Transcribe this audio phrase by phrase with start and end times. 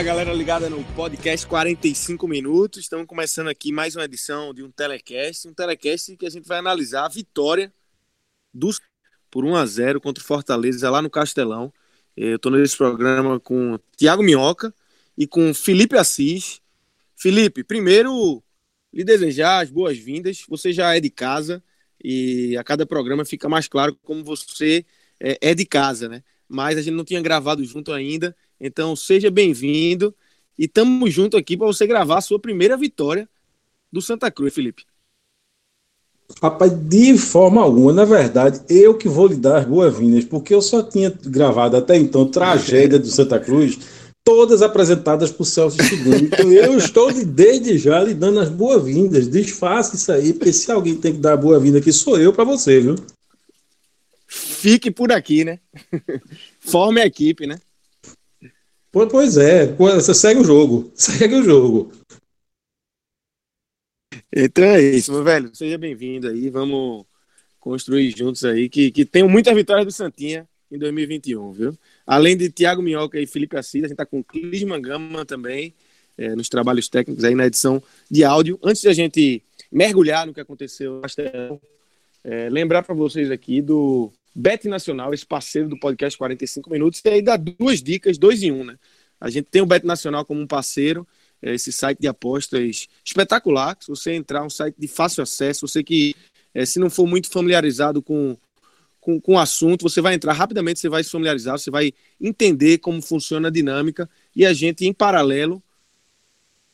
[0.00, 2.80] Fala galera ligada no podcast 45 minutos.
[2.80, 6.56] Estamos começando aqui mais uma edição de um telecast, um telecast que a gente vai
[6.56, 7.70] analisar a vitória
[8.50, 8.80] dos
[9.30, 11.70] por 1 a 0 contra o Fortaleza lá no Castelão.
[12.16, 14.74] Eu estou nesse programa com Tiago Minhoca
[15.18, 16.62] e com Felipe Assis.
[17.14, 18.42] Felipe, primeiro
[18.90, 20.44] lhe desejar as boas-vindas.
[20.48, 21.62] Você já é de casa
[22.02, 24.82] e a cada programa fica mais claro como você
[25.20, 26.24] é, é de casa, né?
[26.48, 30.14] Mas a gente não tinha gravado junto ainda então, seja bem-vindo
[30.58, 33.26] e estamos junto aqui para você gravar a sua primeira vitória
[33.90, 34.84] do Santa Cruz, Felipe.
[36.42, 40.62] Rapaz, de forma alguma, na verdade, eu que vou lhe dar as boas-vindas, porque eu
[40.62, 43.78] só tinha gravado até então Tragédia do Santa Cruz,
[44.22, 46.24] todas apresentadas por Celso II.
[46.24, 49.26] Então eu estou de, desde já lhe dando as boas-vindas.
[49.26, 52.78] Desfaça isso aí, porque se alguém tem que dar boa-vinda aqui, sou eu para você,
[52.78, 52.96] viu?
[54.26, 55.58] Fique por aqui, né?
[56.60, 57.58] Forme a equipe, né?
[58.92, 60.90] Pois é, você segue o jogo.
[60.96, 61.92] Segue o jogo.
[64.34, 65.54] Então é isso, meu velho.
[65.54, 66.50] Seja bem-vindo aí.
[66.50, 67.06] Vamos
[67.60, 68.68] construir juntos aí.
[68.68, 71.78] Que, que tenham muitas vitórias do Santinha em 2021, viu?
[72.04, 75.72] Além de Thiago Minhoca e Felipe Assis, a gente tá com Clis Mangama também
[76.18, 78.58] é, nos trabalhos técnicos aí na edição de áudio.
[78.62, 81.00] Antes de a gente mergulhar no que aconteceu
[82.24, 87.08] é, lembrar para vocês aqui do Bet Nacional, esse parceiro do podcast 45 Minutos, e
[87.08, 88.78] aí dá duas dicas, dois em um, né?
[89.20, 91.06] A gente tem o Bet Nacional como um parceiro,
[91.42, 93.76] é esse site de apostas espetacular.
[93.80, 96.14] Se você entrar, um site de fácil acesso, você que,
[96.54, 98.36] é, se não for muito familiarizado com,
[99.00, 102.78] com, com o assunto, você vai entrar rapidamente, você vai se familiarizar, você vai entender
[102.78, 104.08] como funciona a dinâmica.
[104.36, 105.62] E a gente, em paralelo,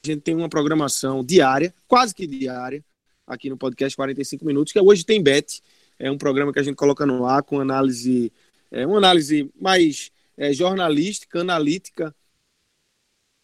[0.05, 2.85] a gente tem uma programação diária, quase que diária,
[3.27, 5.63] aqui no podcast 45 Minutos, que hoje tem Bet
[5.99, 8.33] é um programa que a gente coloca no ar com análise,
[8.71, 12.15] é, uma análise mais é, jornalística, analítica,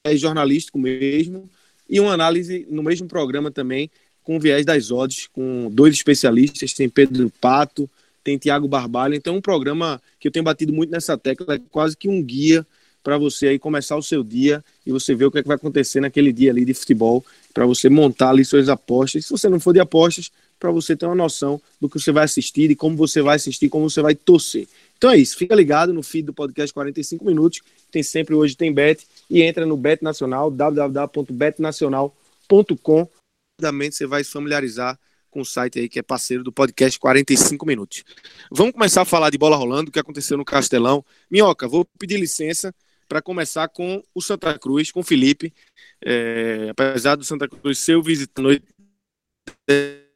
[0.05, 1.49] é jornalístico mesmo,
[1.89, 3.91] e uma análise no mesmo programa também
[4.23, 7.91] com viés das odds, com dois especialistas, tem Pedro Pato,
[8.23, 11.61] tem Tiago Barbalho, então é um programa que eu tenho batido muito nessa tecla, é
[11.71, 12.67] quase que um guia
[13.03, 15.57] para você aí começar o seu dia e você ver o que, é que vai
[15.57, 19.27] acontecer naquele dia ali de futebol, para você montar ali suas apostas.
[19.27, 20.31] Se você não for de apostas,
[20.63, 23.69] para você ter uma noção do que você vai assistir e como você vai assistir,
[23.69, 24.69] como você vai torcer.
[24.97, 28.73] Então é isso, fica ligado no feed do podcast 45 minutos, tem sempre hoje tem
[28.73, 33.09] bet e entra no Bet Nacional, www.betnacional.com.
[33.61, 34.97] Rapidamente você vai se familiarizar
[35.33, 38.05] com o site aí que é parceiro do podcast 45 minutos.
[38.49, 41.05] Vamos começar a falar de bola rolando, o que aconteceu no Castelão.
[41.29, 42.73] Minhoca, vou pedir licença
[43.09, 45.53] para começar com o Santa Cruz, com o Felipe.
[46.05, 48.63] É, apesar do Santa Cruz ser o visitante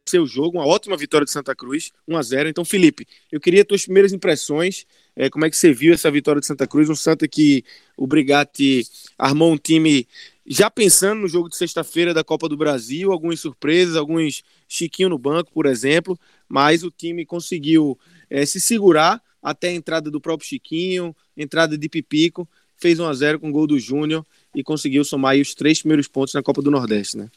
[0.09, 3.65] seu jogo, uma ótima vitória de Santa Cruz, 1 a 0 Então, Felipe, eu queria
[3.65, 4.85] tuas primeiras impressões,
[5.15, 7.63] é, como é que você viu essa vitória de Santa Cruz, um Santa que
[7.95, 8.85] o Brigatti
[9.17, 10.07] armou um time
[10.45, 15.17] já pensando no jogo de sexta-feira da Copa do Brasil, algumas surpresas, alguns Chiquinho no
[15.17, 20.47] banco, por exemplo, mas o time conseguiu é, se segurar até a entrada do próprio
[20.47, 22.47] Chiquinho, entrada de Pipico,
[22.77, 24.25] fez 1 a 0 com o gol do Júnior
[24.55, 27.29] e conseguiu somar os três primeiros pontos na Copa do Nordeste, né?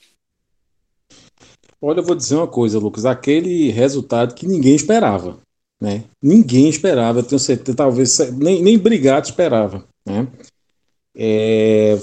[1.82, 3.06] Olha, eu vou dizer uma coisa, Lucas.
[3.06, 5.38] Aquele resultado que ninguém esperava.
[5.80, 6.04] Né?
[6.22, 9.82] Ninguém esperava, eu tenho certeza, talvez nem, nem Brigado esperava.
[10.04, 10.28] Né?
[11.16, 11.98] É,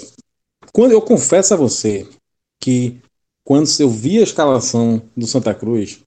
[0.73, 2.07] quando eu confesso a você
[2.59, 2.99] que
[3.43, 5.99] quando eu vi a escalação do Santa Cruz,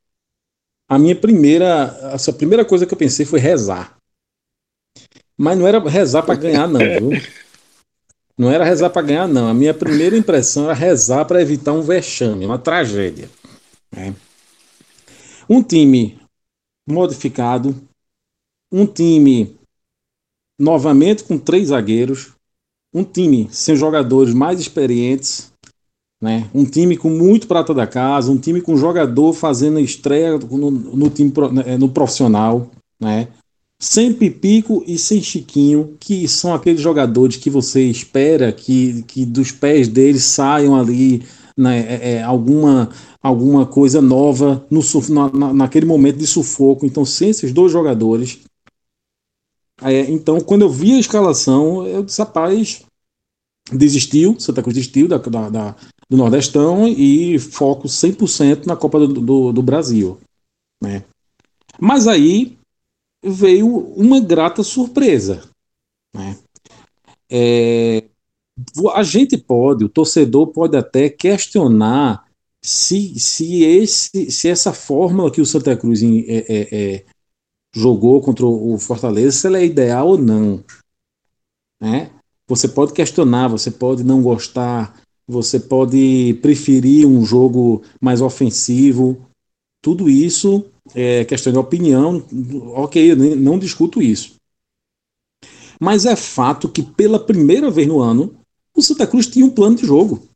[0.88, 3.96] a minha primeira, a primeira coisa que eu pensei foi rezar.
[5.38, 7.10] Mas não era rezar para ganhar, não, viu?
[8.36, 9.48] Não era rezar para ganhar, não.
[9.48, 13.30] A minha primeira impressão era rezar para evitar um vexame, uma tragédia.
[13.94, 14.14] Né?
[15.48, 16.18] Um time
[16.88, 17.74] modificado,
[18.72, 19.56] um time
[20.58, 22.32] novamente com três zagueiros,
[22.94, 25.50] um time sem jogadores mais experientes,
[26.20, 26.48] né?
[26.54, 31.08] Um time com muito prata da casa, um time com jogador fazendo estreia no, no
[31.08, 32.70] time né, no profissional,
[33.00, 33.28] né?
[33.82, 39.50] Sem Pipico e sem Chiquinho, que são aqueles jogadores que você espera que, que dos
[39.50, 41.24] pés deles saiam ali
[41.56, 42.90] né, é, é, alguma,
[43.22, 46.86] alguma coisa nova no, na, naquele momento de sufoco.
[46.86, 48.40] Então, sem esses dois jogadores.
[49.82, 52.82] É, então, quando eu vi a escalação, eu disse, rapaz,
[53.72, 55.76] desistiu, Santa Cruz desistiu da, da, da
[56.10, 60.18] do Nordestão e foco 100% na Copa do, do, do Brasil.
[60.82, 61.04] Né?
[61.78, 62.58] Mas aí
[63.22, 65.48] veio uma grata surpresa.
[66.12, 66.36] Né?
[67.30, 68.09] É,
[68.94, 72.24] a gente pode, o torcedor pode até questionar
[72.62, 77.04] se, se, esse, se essa fórmula que o Santa Cruz é, é, é,
[77.74, 80.62] jogou contra o Fortaleza, se ela é ideal ou não.
[81.80, 82.10] Né?
[82.46, 89.26] Você pode questionar, você pode não gostar, você pode preferir um jogo mais ofensivo.
[89.80, 92.22] Tudo isso é questão de opinião.
[92.74, 94.34] Ok, não discuto isso.
[95.80, 98.34] Mas é fato que pela primeira vez no ano,
[98.74, 100.28] o Santa Cruz tinha um plano de jogo.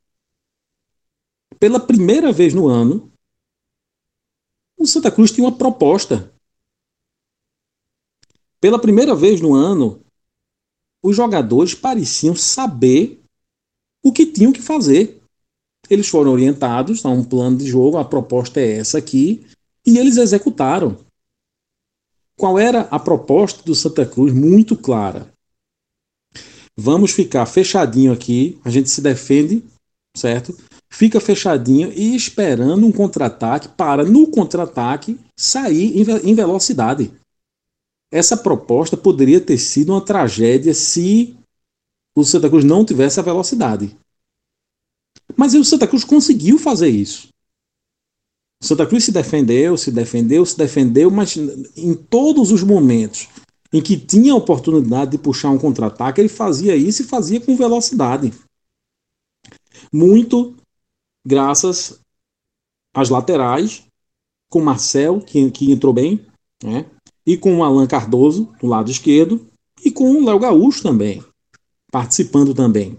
[1.59, 3.13] Pela primeira vez no ano,
[4.77, 6.33] o Santa Cruz tinha uma proposta.
[8.61, 10.05] Pela primeira vez no ano,
[11.03, 13.23] os jogadores pareciam saber
[14.03, 15.23] o que tinham que fazer.
[15.89, 19.47] Eles foram orientados a um plano de jogo, a proposta é essa aqui,
[19.87, 20.99] e eles executaram.
[22.37, 24.33] Qual era a proposta do Santa Cruz?
[24.33, 25.34] Muito clara.
[26.77, 29.63] Vamos ficar fechadinho aqui, a gente se defende,
[30.17, 30.57] certo?
[30.91, 37.13] Fica fechadinho e esperando um contra-ataque para, no contra-ataque, sair em velocidade.
[38.13, 41.37] Essa proposta poderia ter sido uma tragédia se
[42.17, 43.97] o Santa Cruz não tivesse a velocidade.
[45.37, 47.29] Mas o Santa Cruz conseguiu fazer isso.
[48.63, 51.37] O Santa Cruz se defendeu, se defendeu, se defendeu, mas
[51.77, 53.29] em todos os momentos
[53.75, 57.57] em que tinha a oportunidade de puxar um contra-ataque, ele fazia isso e fazia com
[57.57, 58.33] velocidade.
[59.93, 60.55] Muito
[61.27, 62.01] graças
[62.95, 63.85] às laterais,
[64.49, 66.25] com Marcel, que, que entrou bem,
[66.63, 66.87] né?
[67.27, 69.47] e com o Alan Cardoso, do lado esquerdo,
[69.85, 71.23] e com o Léo Gaúcho também
[71.95, 72.99] participando também.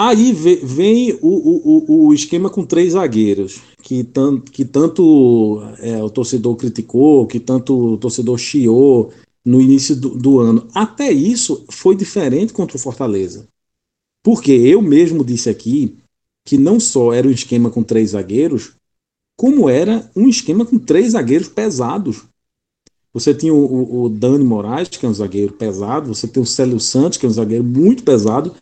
[0.00, 6.08] Aí vem o, o, o esquema com três zagueiros, que, tan, que tanto é, o
[6.08, 9.12] torcedor criticou, que tanto o torcedor chiou
[9.44, 10.68] no início do, do, ano.
[10.72, 13.48] Até isso foi diferente contra o Fortaleza.
[14.22, 15.98] Porque eu mesmo disse aqui
[16.46, 18.74] que não só era um esquema com três zagueiros,
[19.36, 22.22] como era um esquema com três zagueiros pesados.
[23.12, 26.46] Você tinha o, o, o, Dani Moraes, que é um zagueiro pesado, você tem o
[26.46, 28.54] Célio Santos, que é um zagueiro muito pesado,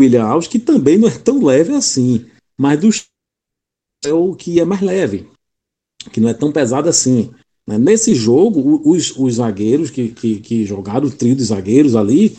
[0.00, 2.26] William Alves, que também não é tão leve assim,
[2.58, 3.06] mas dos
[4.04, 5.28] é o que é mais leve,
[6.10, 7.30] que não é tão pesado assim.
[7.66, 7.78] Né?
[7.78, 12.36] Nesse jogo, os, os zagueiros que, que, que, jogaram, o trio de zagueiros ali,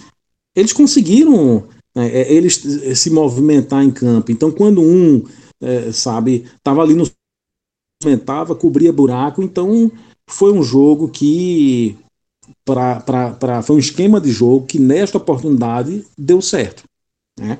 [0.55, 2.55] eles conseguiram né, é, eles
[2.95, 4.31] se movimentar em campo.
[4.31, 5.23] Então, quando um,
[5.61, 7.05] é, sabe, estava ali no
[8.03, 9.91] movimentava, cobria buraco, então
[10.27, 11.95] foi um jogo que
[12.65, 16.83] pra, foi um esquema de jogo que nesta oportunidade deu certo.
[17.41, 17.59] Né?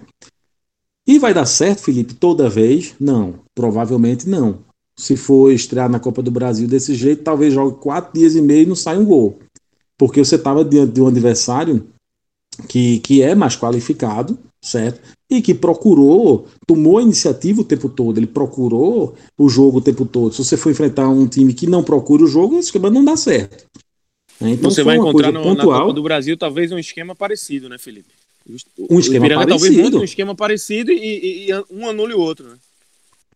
[1.07, 2.93] E vai dar certo, Felipe, toda vez?
[2.99, 4.59] Não, provavelmente não.
[4.95, 8.63] Se for estrear na Copa do Brasil desse jeito, talvez jogue quatro dias e meio
[8.63, 9.39] e não saia um gol.
[9.97, 11.87] Porque você estava diante de um adversário
[12.67, 15.01] que, que é mais qualificado, certo?
[15.29, 20.05] E que procurou, tomou a iniciativa o tempo todo, ele procurou o jogo o tempo
[20.05, 20.33] todo.
[20.33, 23.17] Se você for enfrentar um time que não procura o jogo, esse esquema não dá
[23.17, 23.65] certo.
[24.39, 24.51] Né?
[24.51, 28.20] Então, você vai encontrar no, na Copa do Brasil talvez um esquema parecido, né, Felipe?
[28.89, 29.47] Um esquema parecido.
[29.47, 32.55] talvez um esquema parecido e, e, e, um anule o outro, né?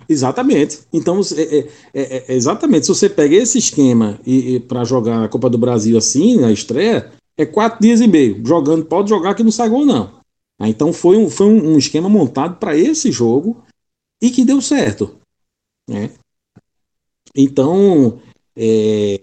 [0.10, 0.80] Exatamente.
[0.92, 2.86] Então, é, é, é, é, exatamente.
[2.86, 6.52] Se você pega esse esquema e, e para jogar a Copa do Brasil assim, na
[6.52, 8.42] estreia, é quatro dias e meio.
[8.46, 10.20] Jogando, pode jogar que não sai gol, não.
[10.60, 13.64] Ah, então foi um, foi um esquema montado para esse jogo
[14.22, 15.18] e que deu certo.
[15.90, 16.12] Né?
[17.36, 18.22] Então,
[18.56, 19.22] é,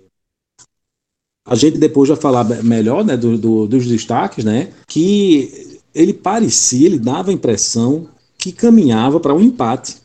[1.46, 6.86] a gente depois vai falar melhor né, do, do, dos destaques, né, que ele parecia,
[6.86, 8.08] ele dava a impressão
[8.38, 9.96] que caminhava para um empate.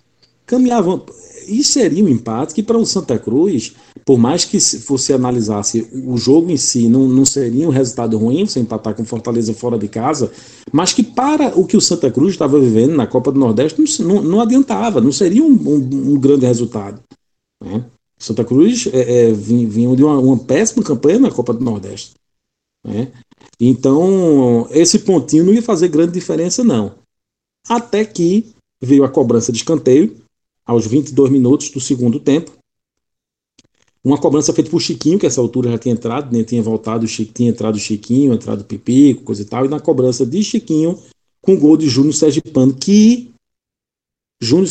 [0.45, 1.03] Caminhava,
[1.47, 3.73] e seria um empate que para o Santa Cruz,
[4.05, 8.45] por mais que você analisasse o jogo em si, não, não seria um resultado ruim
[8.45, 10.31] você empatar com Fortaleza fora de casa,
[10.71, 14.21] mas que para o que o Santa Cruz estava vivendo na Copa do Nordeste não,
[14.21, 17.01] não adiantava, não seria um, um, um grande resultado.
[17.63, 17.83] Né?
[18.17, 22.15] Santa Cruz é, é, vinha de uma, uma, péssima campanha na Copa do Nordeste.
[22.85, 23.11] Né?
[23.59, 26.95] Então, esse pontinho não ia fazer grande diferença, não.
[27.67, 30.15] Até que veio a cobrança de escanteio,
[30.67, 32.51] aos 22 minutos do segundo tempo.
[34.03, 36.43] Uma cobrança feita por Chiquinho, que essa altura já tinha entrado, né?
[36.43, 40.99] tinha voltado, tinha entrado Chiquinho, entrado Pipico, coisa e tal, e na cobrança de Chiquinho,
[41.41, 43.31] com o gol de Júnior Sergipano, que
[44.41, 44.69] Júnior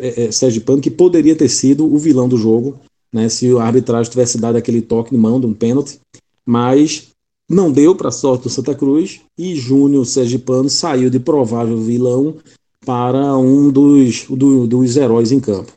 [0.00, 2.80] é, é, Sergipano, que poderia ter sido o vilão do jogo,
[3.12, 6.00] né, se a arbitragem tivesse dado aquele toque de mão de um pênalti,
[6.46, 7.11] mas
[7.52, 12.38] não deu para a sorte do Santa Cruz e Júnior Sergipano saiu de provável vilão
[12.84, 15.72] para um dos, do, dos heróis em campo.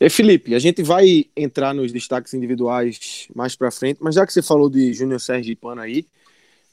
[0.00, 4.32] E Felipe, a gente vai entrar nos destaques individuais mais para frente, mas já que
[4.32, 6.06] você falou de Júnior Sergipano aí,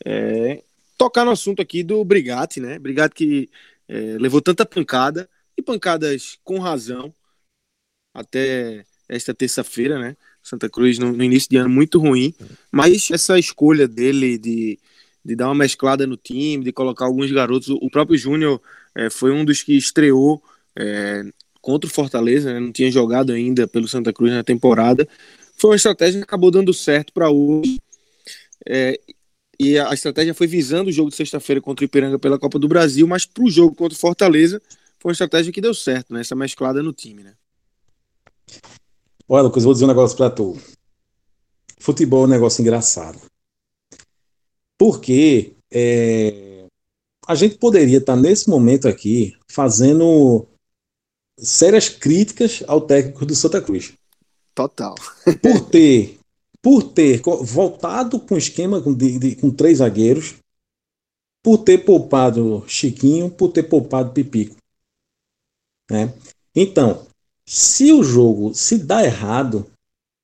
[0.04, 0.64] é,
[0.98, 2.80] tocar no assunto aqui do Brigatti, né?
[2.80, 3.50] Brigatti que
[3.88, 7.14] é, levou tanta pancada e pancadas com razão
[8.14, 10.16] até esta terça-feira, né?
[10.42, 12.34] Santa Cruz no, no, início de ano muito ruim,
[12.72, 14.80] mas essa escolha dele de,
[15.24, 18.62] de dar uma mesclada no time, de colocar alguns garotos, o próprio Júnior
[18.96, 20.42] é, foi um dos que estreou
[20.76, 21.24] é,
[21.62, 22.60] contra o Fortaleza, né?
[22.60, 25.08] não tinha jogado ainda pelo Santa Cruz na temporada.
[25.58, 27.80] Foi uma estratégia que acabou dando certo para hoje.
[28.66, 29.00] É,
[29.60, 32.68] e a estratégia foi visando o jogo de sexta-feira contra o Ipiranga pela Copa do
[32.68, 34.62] Brasil, mas para o jogo contra o Fortaleza
[35.00, 36.22] foi uma estratégia que deu certo, né?
[36.22, 37.34] Essa mesclada no time, né?
[39.32, 40.58] Olha, Lucas, vou dizer um negócio para tu.
[41.78, 43.22] Futebol é um negócio engraçado.
[44.76, 46.66] Porque é,
[47.28, 50.48] a gente poderia estar nesse momento aqui fazendo
[51.38, 53.94] sérias críticas ao técnico do Santa Cruz.
[54.56, 54.96] Total.
[55.44, 56.20] Por ter,
[56.60, 60.38] por ter voltado com esquema de, de, com três zagueiros,
[61.44, 64.56] por ter poupado Chiquinho, por ter poupado Pipico.
[65.90, 66.12] Né?
[66.56, 67.08] Então,
[67.52, 69.66] se o jogo se dá errado,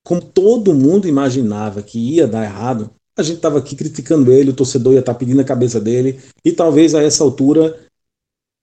[0.04, 4.56] como todo mundo imaginava que ia dar errado, a gente estava aqui criticando ele, o
[4.56, 7.84] torcedor ia estar tá pedindo a cabeça dele, e talvez a essa altura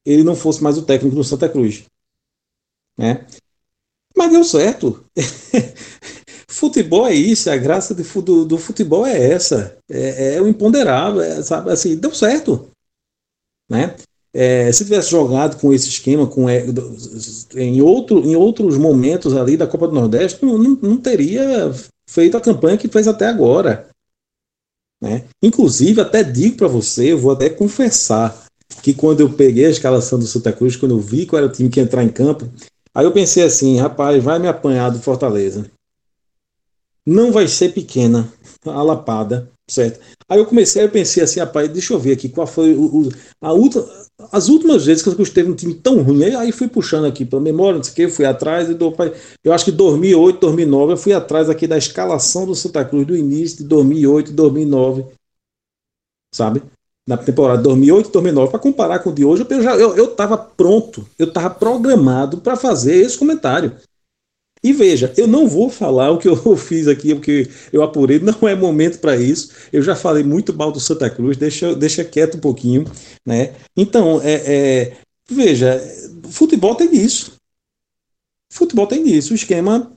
[0.07, 1.83] ele não fosse mais o técnico do Santa Cruz.
[2.97, 3.26] Né?
[4.16, 5.04] Mas deu certo.
[6.47, 9.76] futebol é isso, a graça do, do futebol é essa.
[9.90, 11.73] É, é o imponderável, é, sabe?
[11.73, 12.71] Assim, deu certo.
[13.69, 13.97] Né?
[14.34, 16.64] É, se tivesse jogado com esse esquema com, é,
[17.54, 21.70] em, outro, em outros momentos ali da Copa do Nordeste, não, não, não teria
[22.08, 23.88] feito a campanha que fez até agora.
[25.02, 25.24] Né?
[25.42, 28.46] Inclusive, até digo para você, eu vou até confessar,
[28.82, 31.52] que quando eu peguei a escalação do Santa Cruz, quando eu vi qual era o
[31.52, 32.48] time que ia entrar em campo,
[32.94, 35.70] aí eu pensei assim, rapaz, vai me apanhar do Fortaleza.
[37.04, 38.32] Não vai ser pequena
[38.64, 40.00] a lapada, certo?
[40.28, 43.08] Aí eu comecei, eu pensei assim, rapaz, deixa eu ver aqui qual foi o, o
[43.40, 43.84] a última,
[44.31, 47.41] as últimas vezes que eu teve um time tão ruim, aí fui puxando aqui pela
[47.41, 48.76] memória, não sei o que, fui atrás, e
[49.43, 53.17] eu acho que 2008, 2009, eu fui atrás aqui da escalação do Santa Cruz do
[53.17, 55.07] início de 2008 e 2009,
[56.35, 56.62] sabe?
[57.09, 60.14] Na temporada 2008 e 2009, para comparar com o de hoje, eu já eu, eu
[60.57, 63.76] pronto, eu estava programado para fazer esse comentário.
[64.62, 68.49] E veja, eu não vou falar o que eu fiz aqui, porque eu apurei, não
[68.49, 69.50] é momento para isso.
[69.73, 72.85] Eu já falei muito mal do Santa Cruz, deixa, deixa quieto um pouquinho.
[73.26, 73.54] Né?
[73.76, 74.97] Então, é, é,
[75.28, 75.81] veja,
[76.31, 77.33] futebol tem isso.
[78.52, 79.33] Futebol tem isso.
[79.33, 79.92] O esquema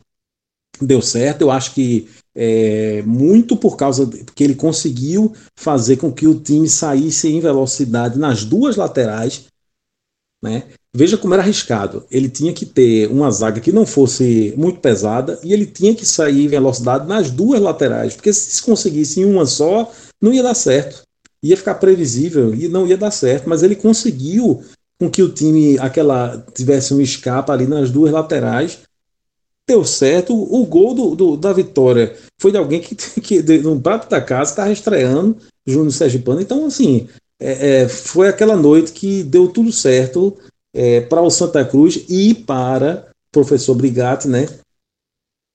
[0.82, 1.42] deu certo.
[1.42, 6.68] Eu acho que é, muito por causa que ele conseguiu fazer com que o time
[6.68, 9.46] saísse em velocidade nas duas laterais.
[10.42, 10.68] Né?
[10.96, 12.06] Veja como era arriscado.
[12.10, 16.06] Ele tinha que ter uma zaga que não fosse muito pesada e ele tinha que
[16.06, 20.54] sair em velocidade nas duas laterais, porque se conseguisse em uma só, não ia dar
[20.54, 21.04] certo.
[21.44, 24.64] Ia ficar previsível e não ia dar certo, mas ele conseguiu
[24.98, 28.80] com que o time aquela tivesse um escapa ali nas duas laterais.
[29.68, 30.34] Deu certo.
[30.34, 34.52] O gol do, do da vitória foi de alguém que, que no prato da casa
[34.52, 35.36] estava estreando,
[35.68, 36.40] Júnior Sergipano.
[36.40, 40.38] Então, assim, é, é, foi aquela noite que deu tudo certo
[40.76, 44.46] é, para o Santa Cruz e para o professor Brigatti, né?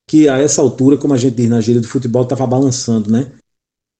[0.08, 3.30] Que a essa altura, como a gente diz na gíria do futebol, estava balançando, né?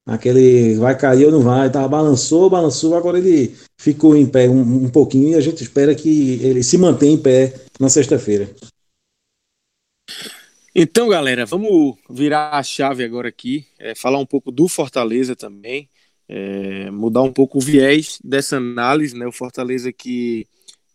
[0.07, 4.85] Aquele vai cair ou não vai, tava, balançou, balançou, agora ele ficou em pé um,
[4.85, 8.49] um pouquinho e a gente espera que ele se mantenha em pé na sexta-feira.
[10.75, 15.89] Então, galera, vamos virar a chave agora aqui, é, falar um pouco do Fortaleza também,
[16.27, 19.27] é, mudar um pouco o viés dessa análise, né?
[19.27, 20.47] O Fortaleza que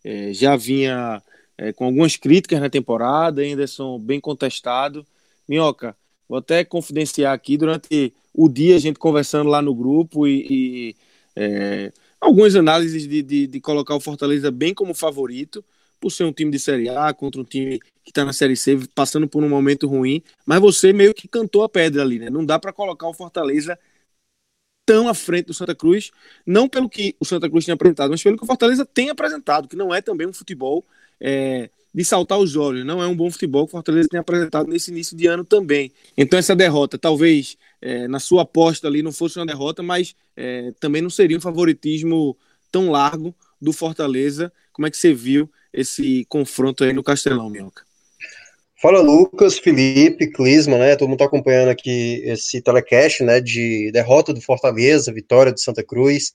[0.06, 1.20] é, já vinha
[1.58, 5.04] é, com algumas críticas na temporada, são bem contestado.
[5.48, 5.96] Minhoca,
[6.28, 10.96] vou até confidenciar aqui durante o dia a gente conversando lá no grupo e, e
[11.34, 15.64] é, algumas análises de, de, de, colocar o Fortaleza bem como favorito,
[16.00, 18.78] por ser um time de Série A contra um time que está na Série C,
[18.94, 22.30] passando por um momento ruim, mas você meio que cantou a pedra ali, né?
[22.30, 23.76] Não dá para colocar o Fortaleza
[24.86, 26.12] tão à frente do Santa Cruz,
[26.46, 29.66] não pelo que o Santa Cruz tinha apresentado, mas pelo que o Fortaleza tem apresentado,
[29.66, 30.84] que não é também um futebol
[31.20, 34.68] é, de saltar os olhos, não é um bom futebol que o Fortaleza tem apresentado
[34.68, 35.90] nesse início de ano também.
[36.16, 40.72] Então essa derrota, talvez é, na sua aposta ali não fosse uma derrota, mas é,
[40.78, 42.36] também não seria um favoritismo
[42.70, 44.52] tão largo do Fortaleza.
[44.72, 47.85] Como é que você viu esse confronto aí no Castelão, Minhoca?
[48.78, 50.96] Fala Lucas, Felipe, Clisma, né?
[50.96, 53.40] Todo mundo está acompanhando aqui esse telecast, né?
[53.40, 56.34] De derrota do Fortaleza, vitória do Santa Cruz.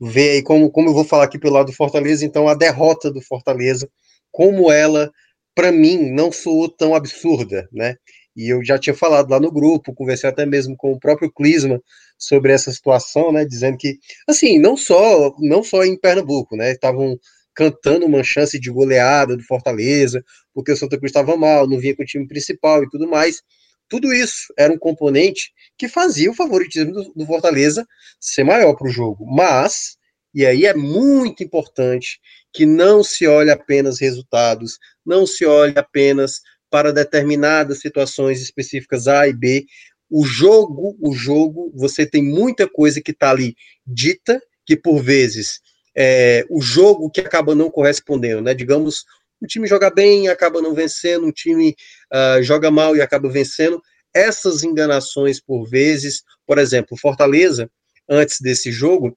[0.00, 3.10] Ver aí como, como eu vou falar aqui pelo lado do Fortaleza, então a derrota
[3.10, 3.88] do Fortaleza,
[4.32, 5.12] como ela,
[5.54, 7.96] para mim, não soou tão absurda, né?
[8.34, 11.80] E eu já tinha falado lá no grupo, conversei até mesmo com o próprio Clisma
[12.18, 13.44] sobre essa situação, né?
[13.44, 16.72] Dizendo que, assim, não só, não só em Pernambuco, né?
[16.72, 17.18] Estavam
[17.54, 21.94] cantando uma chance de goleada do Fortaleza, porque o Santa Cruz estava mal, não vinha
[21.94, 23.42] com o time principal e tudo mais.
[23.88, 27.86] Tudo isso era um componente que fazia o favoritismo do, do Fortaleza
[28.18, 29.24] ser maior para o jogo.
[29.26, 29.96] Mas,
[30.34, 32.18] e aí é muito importante
[32.52, 39.28] que não se olhe apenas resultados, não se olhe apenas para determinadas situações específicas A
[39.28, 39.66] e B.
[40.10, 43.54] O jogo, o jogo, você tem muita coisa que está ali
[43.86, 45.60] dita, que por vezes
[45.96, 48.54] é, o jogo que acaba não correspondendo, né?
[48.54, 49.04] Digamos,
[49.40, 51.76] o time joga bem e acaba não vencendo, o time
[52.12, 53.82] uh, joga mal e acaba vencendo.
[54.12, 57.70] Essas enganações, por vezes, por exemplo, Fortaleza,
[58.08, 59.16] antes desse jogo,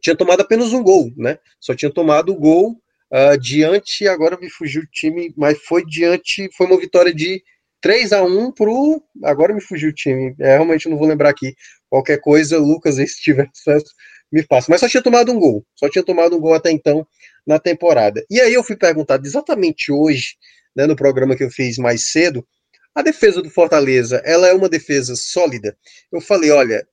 [0.00, 1.38] tinha tomado apenas um gol, né?
[1.60, 2.72] Só tinha tomado o gol
[3.12, 7.42] uh, diante, agora me fugiu o time, mas foi diante, foi uma vitória de
[7.80, 9.02] 3 a 1 pro.
[9.22, 11.54] Agora me fugiu o time, é, realmente não vou lembrar aqui.
[11.88, 13.94] Qualquer coisa, Lucas, se tiver acesso,
[14.34, 14.66] me passa.
[14.68, 15.64] Mas só tinha tomado um gol.
[15.76, 17.06] Só tinha tomado um gol até então
[17.46, 18.24] na temporada.
[18.28, 20.36] E aí eu fui perguntado exatamente hoje,
[20.74, 22.44] né, no programa que eu fiz mais cedo,
[22.92, 25.76] a defesa do Fortaleza, ela é uma defesa sólida?
[26.10, 26.86] Eu falei, olha,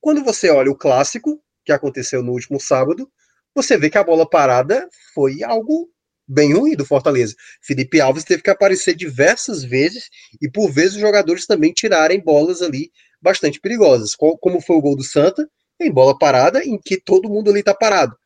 [0.00, 3.10] quando você olha o clássico que aconteceu no último sábado,
[3.52, 5.88] você vê que a bola parada foi algo
[6.28, 7.34] bem ruim do Fortaleza.
[7.60, 10.08] Felipe Alves teve que aparecer diversas vezes
[10.40, 14.96] e por vezes os jogadores também tirarem bolas ali bastante perigosas, como foi o gol
[14.96, 15.48] do Santa,
[15.80, 18.16] em bola parada, em que todo mundo ali tá parado.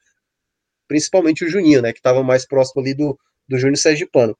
[0.86, 4.36] Principalmente o Juninho, né, que estava mais próximo ali do, do Júnior Sergipano.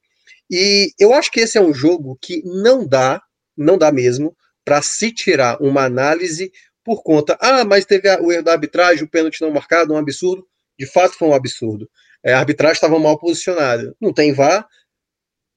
[0.51, 3.23] E eu acho que esse é um jogo que não dá,
[3.57, 6.53] não dá mesmo, para se tirar uma análise
[6.85, 10.47] por conta, ah, mas teve o erro da arbitragem, o pênalti não marcado, um absurdo.
[10.79, 11.88] De fato foi um absurdo.
[12.23, 13.94] É, a arbitragem estava mal posicionada.
[14.01, 14.66] Não tem VAR,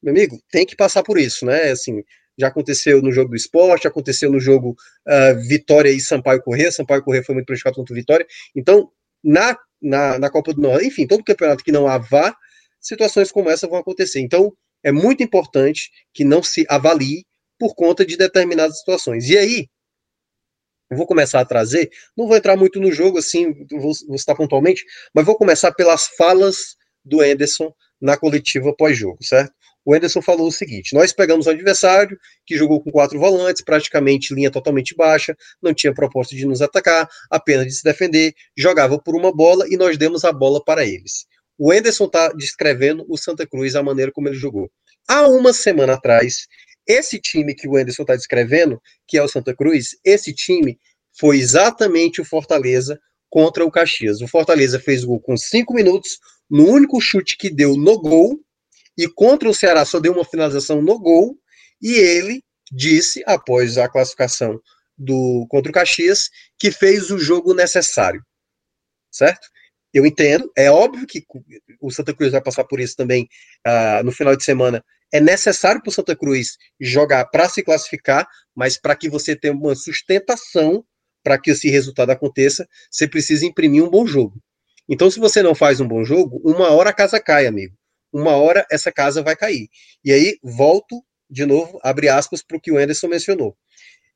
[0.01, 1.71] meu amigo, tem que passar por isso, né?
[1.71, 2.03] Assim,
[2.37, 4.75] já aconteceu no jogo do esporte, aconteceu no jogo
[5.07, 8.89] uh, Vitória e Sampaio Corrêa, Sampaio Corrêa foi muito prejudicado contra o Vitória, então,
[9.23, 12.35] na, na, na Copa do Norte, enfim, todo campeonato que não há VAR,
[12.79, 17.25] situações como essa vão acontecer, então, é muito importante que não se avalie
[17.59, 19.67] por conta de determinadas situações, e aí,
[20.89, 24.35] eu vou começar a trazer, não vou entrar muito no jogo, assim, vou, vou citar
[24.35, 29.53] pontualmente, mas vou começar pelas falas do Anderson na coletiva pós-jogo, certo?
[29.85, 34.33] O Anderson falou o seguinte: nós pegamos um adversário que jogou com quatro volantes, praticamente
[34.33, 39.15] linha totalmente baixa, não tinha proposta de nos atacar, apenas de se defender, jogava por
[39.15, 41.25] uma bola e nós demos a bola para eles.
[41.57, 44.69] O Anderson está descrevendo o Santa Cruz, a maneira como ele jogou.
[45.07, 46.47] Há uma semana atrás,
[46.87, 50.79] esse time que o Anderson está descrevendo, que é o Santa Cruz, esse time
[51.17, 54.21] foi exatamente o Fortaleza contra o Caxias.
[54.21, 58.39] O Fortaleza fez gol com cinco minutos, no único chute que deu no gol,
[59.01, 61.35] e contra o Ceará só deu uma finalização no gol,
[61.81, 64.61] e ele disse, após a classificação
[64.95, 68.23] do contra o Caxias, que fez o jogo necessário.
[69.11, 69.47] Certo?
[69.91, 71.25] Eu entendo, é óbvio que
[71.81, 73.27] o Santa Cruz vai passar por isso também
[73.67, 74.85] uh, no final de semana.
[75.11, 79.53] É necessário para o Santa Cruz jogar para se classificar, mas para que você tenha
[79.53, 80.85] uma sustentação
[81.23, 84.39] para que esse resultado aconteça, você precisa imprimir um bom jogo.
[84.87, 87.75] Então, se você não faz um bom jogo, uma hora a casa cai, amigo
[88.13, 89.69] uma hora essa casa vai cair.
[90.03, 93.55] E aí, volto de novo, abre aspas, para o que o Anderson mencionou.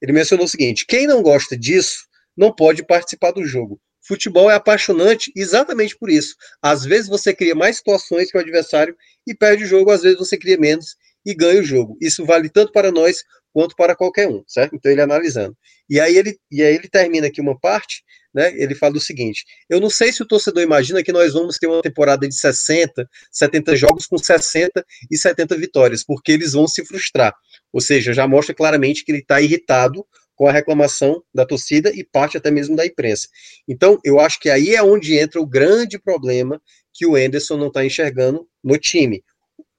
[0.01, 2.05] Ele mencionou o seguinte: quem não gosta disso
[2.35, 3.79] não pode participar do jogo.
[4.07, 6.35] Futebol é apaixonante exatamente por isso.
[6.61, 10.19] Às vezes você cria mais situações que o adversário e perde o jogo, às vezes
[10.19, 11.97] você cria menos e ganha o jogo.
[11.99, 13.23] Isso vale tanto para nós
[13.55, 14.75] quanto para qualquer um, certo?
[14.75, 15.55] Então ele analisando.
[15.89, 19.45] E aí ele, e aí ele termina aqui uma parte né, ele fala o seguinte:
[19.69, 23.09] eu não sei se o torcedor imagina que nós vamos ter uma temporada de 60,
[23.31, 27.33] 70 jogos com 60 e 70 vitórias, porque eles vão se frustrar.
[27.71, 32.03] Ou seja, já mostra claramente que ele está irritado com a reclamação da torcida e
[32.03, 33.29] parte até mesmo da imprensa.
[33.65, 36.61] Então, eu acho que aí é onde entra o grande problema
[36.93, 39.23] que o Enderson não está enxergando no time.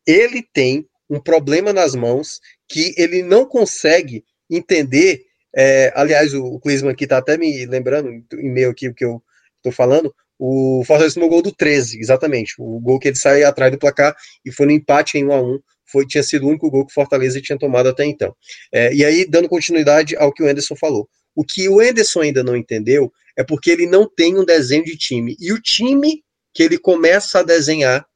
[0.06, 5.24] Ele tem um problema nas mãos que ele não consegue entender
[5.58, 9.04] É, aliás, o, o Clisman aqui tá até me lembrando, em meio aqui o que
[9.04, 9.22] eu
[9.62, 12.54] tô falando, o Fortaleza tomou gol do 13, exatamente.
[12.58, 15.42] O gol que ele sai atrás do placar e foi no empate em 1 a
[15.42, 18.34] 1 foi, tinha sido o único gol que o Fortaleza tinha tomado até então.
[18.72, 21.08] É, e aí, dando continuidade ao que o Anderson falou.
[21.34, 24.96] O que o Anderson ainda não entendeu é porque ele não tem um desenho de
[24.96, 25.36] time.
[25.40, 28.06] E o time que ele começa a desenhar,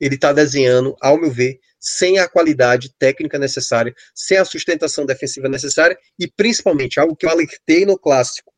[0.00, 5.48] ele está desenhando, ao meu ver, sem a qualidade técnica necessária, sem a sustentação defensiva
[5.48, 8.52] necessária e principalmente algo que eu alertei no clássico.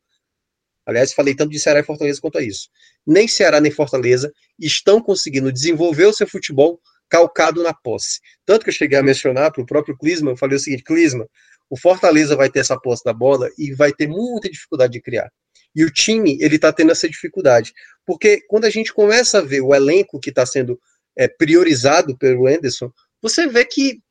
[0.83, 2.69] Aliás, falei tanto de Ceará e Fortaleza quanto a isso.
[3.05, 8.19] Nem Ceará nem Fortaleza estão conseguindo desenvolver o seu futebol calcado na posse.
[8.45, 11.27] Tanto que eu cheguei a mencionar para o próprio Clisma, eu falei o seguinte, Clisma,
[11.69, 15.29] o Fortaleza vai ter essa posse da bola e vai ter muita dificuldade de criar.
[15.75, 17.73] E o time, ele está tendo essa dificuldade.
[18.03, 20.79] Porque quando a gente começa a ver o elenco que está sendo
[21.15, 24.01] é, priorizado pelo Anderson, você vê que,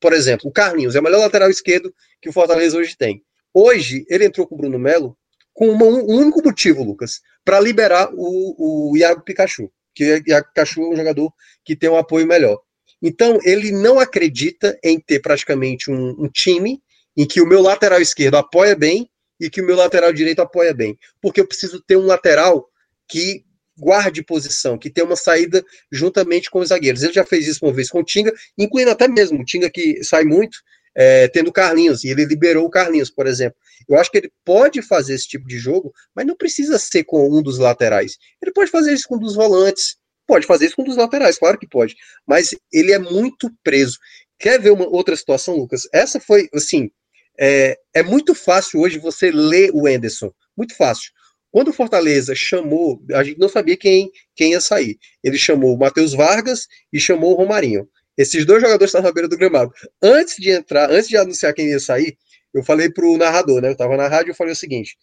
[0.00, 3.22] por exemplo, o Carlinhos é o melhor lateral esquerdo que o Fortaleza hoje tem.
[3.52, 5.16] Hoje, ele entrou com o Bruno Melo
[5.52, 9.70] com um único motivo, Lucas, para liberar o, o Iago Pikachu.
[9.94, 11.32] Que o Iago Pikachu é um jogador
[11.64, 12.60] que tem um apoio melhor.
[13.02, 16.82] Então, ele não acredita em ter praticamente um, um time
[17.16, 20.72] em que o meu lateral esquerdo apoia bem e que o meu lateral direito apoia
[20.72, 20.98] bem.
[21.20, 22.68] Porque eu preciso ter um lateral
[23.08, 23.44] que
[23.80, 27.02] guarde posição, que tenha uma saída juntamente com os zagueiros.
[27.02, 30.04] Ele já fez isso uma vez com o Tinga, incluindo até mesmo o Tinga que
[30.04, 30.58] sai muito,
[30.94, 33.58] é, tendo Carlinhos, e ele liberou o Carlinhos, por exemplo.
[33.88, 37.28] Eu acho que ele pode fazer esse tipo de jogo, mas não precisa ser com
[37.28, 38.18] um dos laterais.
[38.42, 39.96] Ele pode fazer isso com um dos volantes,
[40.30, 41.96] Pode fazer isso com um dos laterais, claro que pode.
[42.24, 43.98] Mas ele é muito preso.
[44.38, 45.88] Quer ver uma outra situação, Lucas?
[45.92, 46.88] Essa foi, assim,
[47.36, 50.32] é, é muito fácil hoje você ler o Enderson.
[50.56, 51.10] Muito fácil.
[51.50, 54.98] Quando o Fortaleza chamou, a gente não sabia quem, quem ia sair.
[55.22, 57.88] Ele chamou o Matheus Vargas e chamou o Romarinho.
[58.16, 59.72] Esses dois jogadores estavam na beira do gramado.
[60.02, 62.16] Antes de entrar, antes de anunciar quem ia sair,
[62.52, 63.68] eu falei pro narrador, né?
[63.68, 64.96] Eu estava na rádio e falei o seguinte: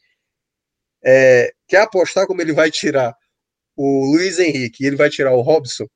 [1.04, 3.16] é, quer apostar como ele vai tirar
[3.76, 5.88] o Luiz Henrique e ele vai tirar o Robson,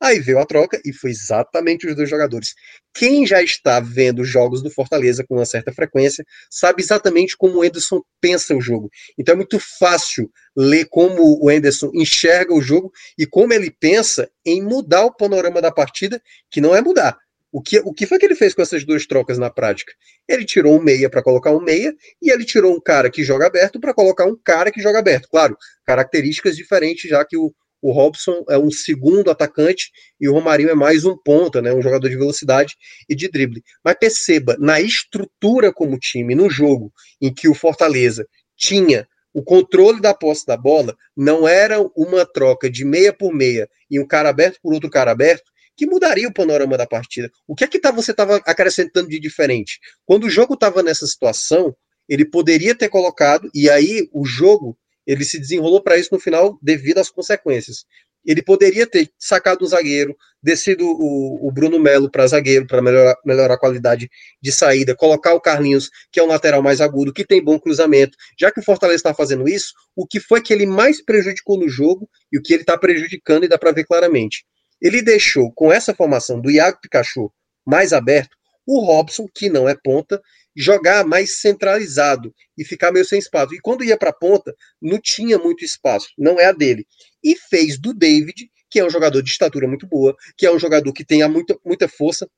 [0.00, 2.54] aí veio a troca e foi exatamente os dois jogadores.
[2.94, 7.64] Quem já está vendo jogos do Fortaleza com uma certa frequência sabe exatamente como o
[7.64, 8.90] Enderson pensa o jogo.
[9.18, 14.30] Então é muito fácil ler como o Enderson enxerga o jogo e como ele pensa
[14.44, 17.16] em mudar o panorama da partida, que não é mudar,
[17.50, 19.92] o que, o que foi que ele fez com essas duas trocas na prática?
[20.28, 23.46] Ele tirou um meia para colocar um meia e ele tirou um cara que joga
[23.46, 25.28] aberto para colocar um cara que joga aberto.
[25.30, 30.70] Claro, características diferentes, já que o, o Robson é um segundo atacante e o Romarinho
[30.70, 32.76] é mais um ponta, né, um jogador de velocidade
[33.08, 33.62] e de drible.
[33.84, 40.00] Mas perceba, na estrutura como time, no jogo em que o Fortaleza tinha o controle
[40.00, 44.30] da posse da bola, não era uma troca de meia por meia e um cara
[44.30, 47.30] aberto por outro cara aberto, que mudaria o panorama da partida.
[47.46, 49.78] O que é que tá, você estava acrescentando de diferente?
[50.04, 51.74] Quando o jogo estava nessa situação,
[52.08, 54.76] ele poderia ter colocado, e aí o jogo
[55.08, 57.84] ele se desenrolou para isso no final devido às consequências.
[58.24, 63.16] Ele poderia ter sacado um zagueiro, descido o, o Bruno Melo para zagueiro, para melhorar,
[63.24, 64.08] melhorar a qualidade
[64.40, 68.16] de saída, colocar o Carlinhos, que é um lateral mais agudo, que tem bom cruzamento.
[68.38, 71.68] Já que o Fortaleza está fazendo isso, o que foi que ele mais prejudicou no
[71.68, 74.44] jogo e o que ele está prejudicando, e dá para ver claramente
[74.80, 77.32] ele deixou com essa formação do Iago Pikachu
[77.66, 80.20] mais aberto, o Robson, que não é ponta,
[80.58, 83.54] jogar mais centralizado e ficar meio sem espaço.
[83.54, 86.84] E quando ia para a ponta, não tinha muito espaço, não é a dele.
[87.22, 90.58] E fez do David, que é um jogador de estatura muito boa, que é um
[90.58, 92.28] jogador que tem muita, muita força,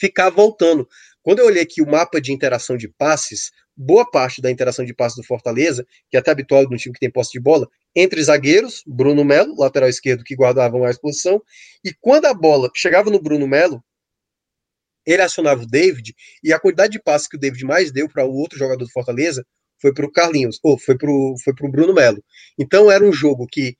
[0.00, 0.88] ficar voltando.
[1.22, 4.94] Quando eu olhei aqui o mapa de interação de passes, boa parte da interação de
[4.94, 8.22] passes do Fortaleza, que é até habitual no time que tem posse de bola, entre
[8.22, 11.40] zagueiros, Bruno Melo, lateral esquerdo que guardava mais posição,
[11.84, 13.84] e quando a bola chegava no Bruno Melo,
[15.06, 18.24] ele acionava o David, e a quantidade de passes que o David mais deu para
[18.24, 19.44] o outro jogador do Fortaleza
[19.80, 22.22] foi para o Carlinhos, ou foi para o foi pro Bruno Melo.
[22.58, 23.76] Então era um jogo que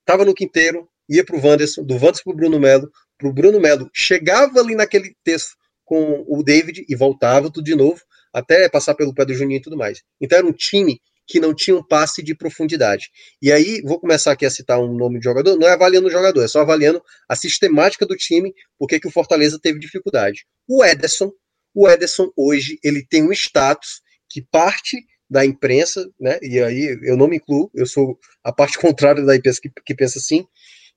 [0.00, 3.32] estava no quinteiro, ia para o Wanderson, do Wanderson para o Bruno Melo, para o
[3.32, 8.00] Bruno Melo, chegava ali naquele texto com o David e voltava tudo de novo,
[8.32, 10.02] até passar pelo pé do Juninho e tudo mais.
[10.20, 13.10] Então era um time que não tinha um passe de profundidade.
[13.42, 16.10] E aí, vou começar aqui a citar um nome de jogador, não é avaliando o
[16.10, 20.46] jogador, é só avaliando a sistemática do time, porque que o Fortaleza teve dificuldade.
[20.68, 21.32] O Ederson,
[21.74, 24.96] o Ederson hoje, ele tem um status que parte
[25.28, 29.34] da imprensa, né, e aí eu não me incluo, eu sou a parte contrária da
[29.34, 30.46] imprensa que, que pensa assim,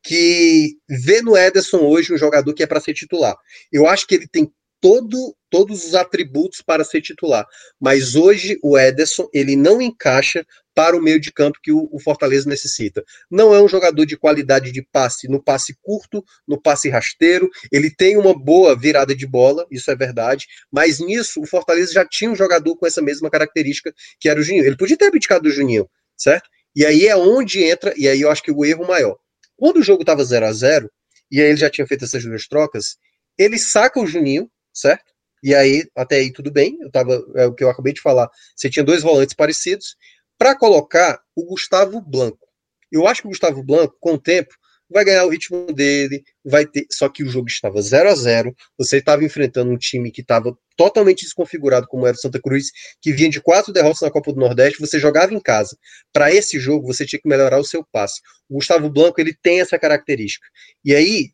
[0.04, 3.36] que vê no Ederson hoje um jogador que é para ser titular.
[3.72, 4.50] Eu acho que ele tem
[4.82, 7.46] todo todos os atributos para ser titular.
[7.80, 12.00] Mas hoje o Ederson, ele não encaixa para o meio de campo que o, o,
[12.00, 13.04] Fortaleza necessita.
[13.30, 17.50] Não é um jogador de qualidade de passe no passe curto, no passe rasteiro.
[17.72, 20.46] Ele tem uma boa virada de bola, isso é verdade.
[20.72, 24.44] Mas nisso, o Fortaleza já tinha um jogador com essa mesma característica, que era o
[24.44, 24.65] Juninho.
[24.65, 26.50] Ele podia ter abdicado do Juninho, certo?
[26.76, 29.18] E aí é onde entra, e aí eu acho que o erro maior.
[29.58, 30.89] Quando o jogo estava 0 a 0
[31.30, 32.96] e aí ele já tinha feito essas duas trocas,
[33.38, 35.12] ele saca o Juninho, certo?
[35.41, 38.29] E aí, até aí tudo bem, eu tava, é o que eu acabei de falar.
[38.55, 39.95] Você tinha dois volantes parecidos,
[40.38, 42.47] para colocar o Gustavo Blanco.
[42.91, 44.53] Eu acho que o Gustavo Blanco, com o tempo,
[44.89, 46.88] vai ganhar o ritmo dele, vai ter.
[46.91, 50.58] Só que o jogo estava 0 a 0 Você estava enfrentando um time que estava
[50.75, 54.39] totalmente desconfigurado, como era o Santa Cruz, que vinha de quatro derrotas na Copa do
[54.39, 54.79] Nordeste.
[54.79, 55.77] Você jogava em casa.
[56.12, 58.21] Para esse jogo, você tinha que melhorar o seu passe.
[58.49, 60.47] O Gustavo Blanco ele tem essa característica.
[60.84, 61.32] E aí,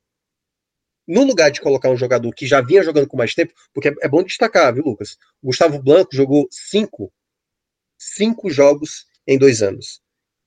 [1.08, 4.08] no lugar de colocar um jogador que já vinha jogando com mais tempo, porque é
[4.08, 5.18] bom destacar, viu, Lucas?
[5.42, 7.12] O Gustavo Blanco jogou cinco,
[7.98, 10.02] cinco jogos em dois anos.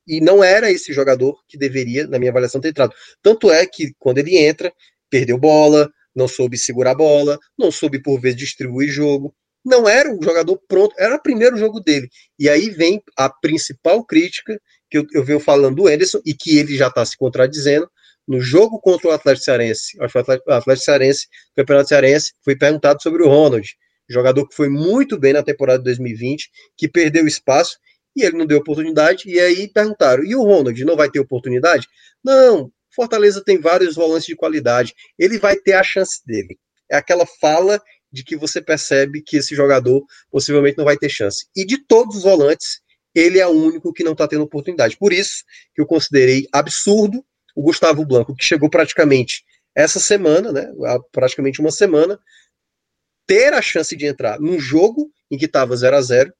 [0.06, 2.94] E não era esse jogador que deveria, na minha avaliação, ter entrado.
[3.22, 4.72] Tanto é que, quando ele entra,
[5.10, 9.34] perdeu bola, não soube segurar a bola, não soube, por vezes, distribuir jogo.
[9.64, 12.08] Não era um jogador pronto, era o primeiro jogo dele.
[12.38, 14.58] E aí vem a principal crítica
[14.90, 17.90] que eu, eu venho falando do Anderson e que ele já está se contradizendo,
[18.28, 23.22] no jogo contra o Atlético Cearense, o Atlético Cearense, o Campeonato Cearense, foi perguntado sobre
[23.22, 23.66] o Ronald,
[24.08, 27.78] jogador que foi muito bem na temporada de 2020, que perdeu espaço
[28.14, 29.28] e ele não deu oportunidade.
[29.28, 31.86] E aí perguntaram: e o Ronald não vai ter oportunidade?
[32.22, 36.58] Não, Fortaleza tem vários volantes de qualidade, ele vai ter a chance dele.
[36.90, 41.46] É aquela fala de que você percebe que esse jogador possivelmente não vai ter chance.
[41.56, 42.80] E de todos os volantes,
[43.14, 44.96] ele é o único que não está tendo oportunidade.
[44.96, 47.24] Por isso que eu considerei absurdo
[47.58, 49.42] o Gustavo Blanco, que chegou praticamente
[49.74, 52.16] essa semana, né, há praticamente uma semana,
[53.26, 56.32] ter a chance de entrar num jogo em que estava 0 a 0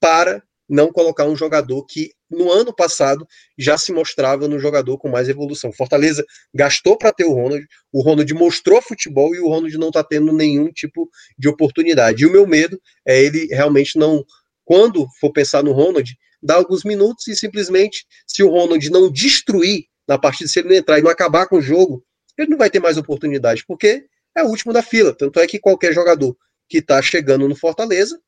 [0.00, 3.26] para não colocar um jogador que no ano passado
[3.58, 5.72] já se mostrava no jogador com mais evolução.
[5.72, 10.04] Fortaleza gastou para ter o Ronald, o Ronald mostrou futebol e o Ronald não está
[10.04, 12.22] tendo nenhum tipo de oportunidade.
[12.22, 14.24] E o meu medo é ele realmente não,
[14.64, 19.86] quando for pensar no Ronald, dar alguns minutos e simplesmente, se o Ronald não destruir
[20.06, 22.04] na partida, se ele não entrar e não acabar com o jogo,
[22.36, 25.14] ele não vai ter mais oportunidade, porque é o último da fila.
[25.14, 26.36] Tanto é que qualquer jogador
[26.68, 28.20] que está chegando no Fortaleza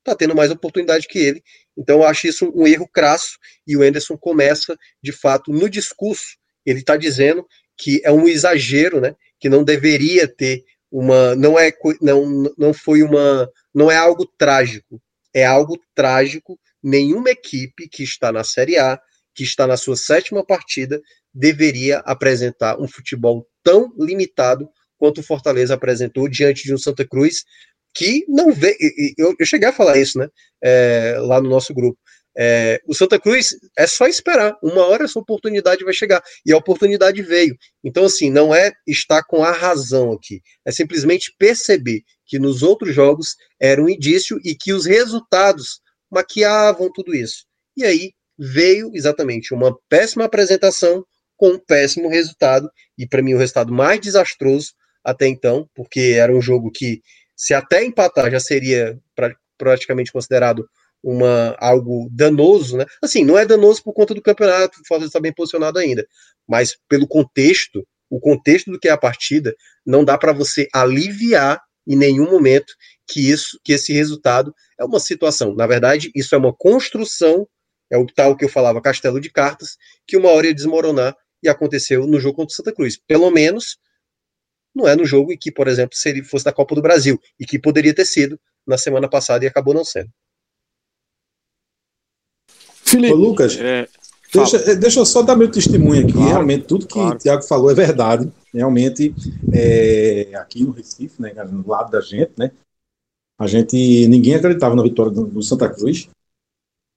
[0.00, 1.42] está tendo mais oportunidade que ele.
[1.76, 6.36] Então eu acho isso um erro crasso e o Enderson começa, de fato, no discurso,
[6.64, 9.16] ele está dizendo que é um exagero, né?
[9.40, 15.02] Que não deveria ter uma, não é, não, não foi uma, não é algo trágico,
[15.34, 16.58] é algo trágico.
[16.82, 19.00] Nenhuma equipe que está na Série A
[19.34, 21.00] que está na sua sétima partida,
[21.32, 27.44] deveria apresentar um futebol tão limitado quanto o Fortaleza apresentou diante de um Santa Cruz
[27.94, 28.76] que não vê.
[29.16, 30.28] Eu, eu cheguei a falar isso, né?
[30.62, 31.98] É, lá no nosso grupo.
[32.36, 36.56] É, o Santa Cruz é só esperar, uma hora essa oportunidade vai chegar, e a
[36.56, 37.56] oportunidade veio.
[37.82, 42.92] Então, assim, não é estar com a razão aqui, é simplesmente perceber que nos outros
[42.92, 47.46] jogos era um indício e que os resultados maquiavam tudo isso.
[47.76, 51.04] E aí veio exatamente uma péssima apresentação
[51.36, 56.32] com um péssimo resultado, e para mim o resultado mais desastroso até então, porque era
[56.32, 57.02] um jogo que,
[57.36, 60.68] se até empatar, já seria pra, praticamente considerado
[61.02, 62.86] uma algo danoso, né?
[63.02, 66.06] Assim, não é danoso por conta do campeonato, o Fortaleza está bem posicionado ainda,
[66.48, 71.60] mas pelo contexto, o contexto do que é a partida, não dá para você aliviar
[71.86, 72.72] em nenhum momento
[73.06, 75.54] que isso, que esse resultado é uma situação.
[75.54, 77.46] Na verdade, isso é uma construção
[77.94, 81.48] é o tal que eu falava, castelo de cartas, que uma hora ia desmoronar e
[81.48, 82.96] aconteceu no jogo contra o Santa Cruz.
[82.96, 83.78] Pelo menos
[84.74, 87.20] não é no jogo em que, por exemplo, se ele fosse da Copa do Brasil
[87.38, 90.10] e que poderia ter sido na semana passada e acabou não sendo.
[92.82, 93.88] Felipe, Ô, Lucas, é,
[94.32, 96.12] deixa, deixa eu só dar meu testemunho aqui.
[96.12, 97.14] Claro, Realmente, tudo que claro.
[97.14, 98.30] o Tiago falou é verdade.
[98.52, 99.14] Realmente,
[99.52, 102.50] é, aqui no Recife, né, no lado da gente, né,
[103.38, 106.08] a gente, ninguém acreditava na vitória do, do Santa Cruz.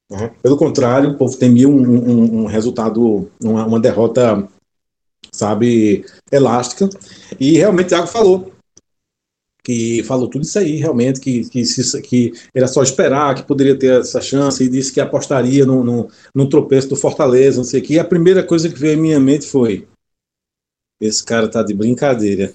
[0.09, 0.31] Né?
[0.41, 4.47] Pelo contrário, o povo temia um, um, um resultado, uma, uma, derrota,
[5.31, 6.89] sabe, elástica.
[7.39, 8.53] E realmente o Thiago falou.
[9.63, 13.77] Que falou tudo isso aí, realmente, que, que, se, que era só esperar, que poderia
[13.77, 17.81] ter essa chance, e disse que apostaria no, no, no tropeço do Fortaleza, não sei
[17.81, 17.95] o que.
[17.95, 19.85] E a primeira coisa que veio em minha mente foi:
[21.01, 22.53] esse cara tá de brincadeira.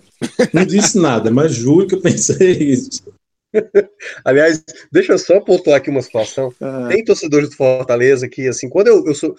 [0.55, 3.03] Não disse nada, mas juro que eu pensei isso.
[4.25, 6.53] Aliás, deixa eu só pontuar aqui uma situação.
[6.61, 6.89] Ah.
[6.91, 9.35] Tem torcedores do Fortaleza que, assim, quando eu, eu sou.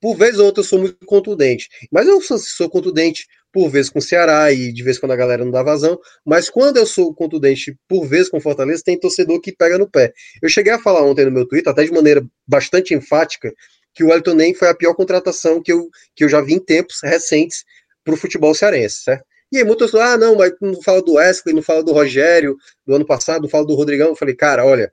[0.00, 1.68] Por vez ou outra eu sou muito contundente.
[1.90, 5.16] Mas eu sou, sou contundente por vezes com o Ceará e de vez quando a
[5.16, 9.40] galera não dá vazão, mas quando eu sou contundente por vezes com Fortaleza, tem torcedor
[9.40, 10.12] que pega no pé.
[10.40, 13.52] Eu cheguei a falar ontem no meu Twitter, até de maneira bastante enfática,
[13.94, 16.58] que o Elton Nem foi a pior contratação que eu, que eu já vi em
[16.58, 17.64] tempos recentes
[18.02, 19.24] para o futebol cearense, certo?
[19.52, 22.94] E aí muitos ah, não, mas não fala do Wesley, não fala do Rogério do
[22.94, 24.08] ano passado, não fala do Rodrigão.
[24.08, 24.90] Eu falei, cara, olha,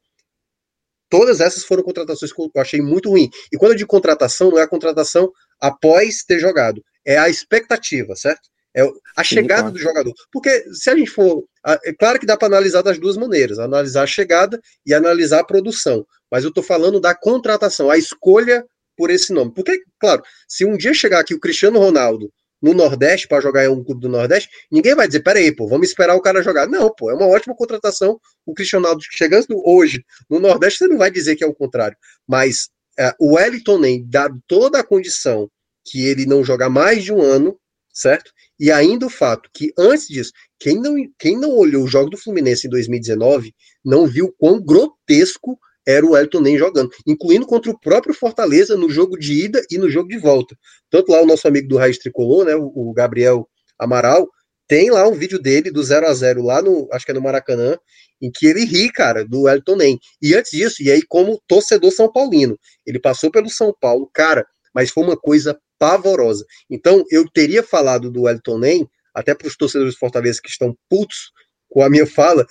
[1.09, 3.29] todas essas foram contratações que eu achei muito ruim.
[3.51, 8.15] E quando eu digo contratação, não é a contratação após ter jogado, é a expectativa,
[8.17, 8.49] certo?
[8.75, 8.83] É
[9.15, 9.73] a Sim, chegada claro.
[9.73, 10.13] do jogador.
[10.31, 11.43] Porque se a gente for.
[11.83, 15.43] É claro que dá para analisar das duas maneiras: analisar a chegada e analisar a
[15.43, 16.05] produção.
[16.29, 18.63] Mas eu estou falando da contratação, a escolha
[18.95, 19.51] por esse nome.
[19.53, 23.69] Porque, claro, se um dia chegar aqui o Cristiano Ronaldo no Nordeste para jogar em
[23.69, 26.67] um clube do Nordeste, ninguém vai dizer, peraí, pô, vamos esperar o cara jogar.
[26.67, 28.19] Não, pô, é uma ótima contratação.
[28.45, 31.97] O Cristiano Ronaldo chegando hoje no Nordeste, você não vai dizer que é o contrário.
[32.27, 35.49] Mas é, o Wellington nem, dado toda a condição
[35.85, 37.57] que ele não joga mais de um ano,
[37.93, 38.31] certo?
[38.59, 42.17] E ainda o fato que, antes disso, quem não, quem não olhou o jogo do
[42.17, 47.79] Fluminense em 2019 não viu quão grotesco era o Elton Nem jogando, incluindo contra o
[47.79, 50.55] próprio Fortaleza no jogo de ida e no jogo de volta.
[50.89, 54.27] Tanto lá o nosso amigo do Raiz Tricolor, né, o Gabriel Amaral,
[54.67, 57.21] tem lá um vídeo dele do 0 a 0 lá no, acho que é no
[57.21, 57.75] Maracanã,
[58.21, 59.99] em que ele ri, cara, do Elton Nem.
[60.21, 64.45] E antes disso, e aí como torcedor São Paulino, ele passou pelo São Paulo, cara,
[64.73, 66.45] mas foi uma coisa pavorosa.
[66.69, 70.75] Então, eu teria falado do Elton Nem, até para os torcedores do Fortaleza que estão
[70.87, 71.31] putos
[71.67, 72.45] com a minha fala,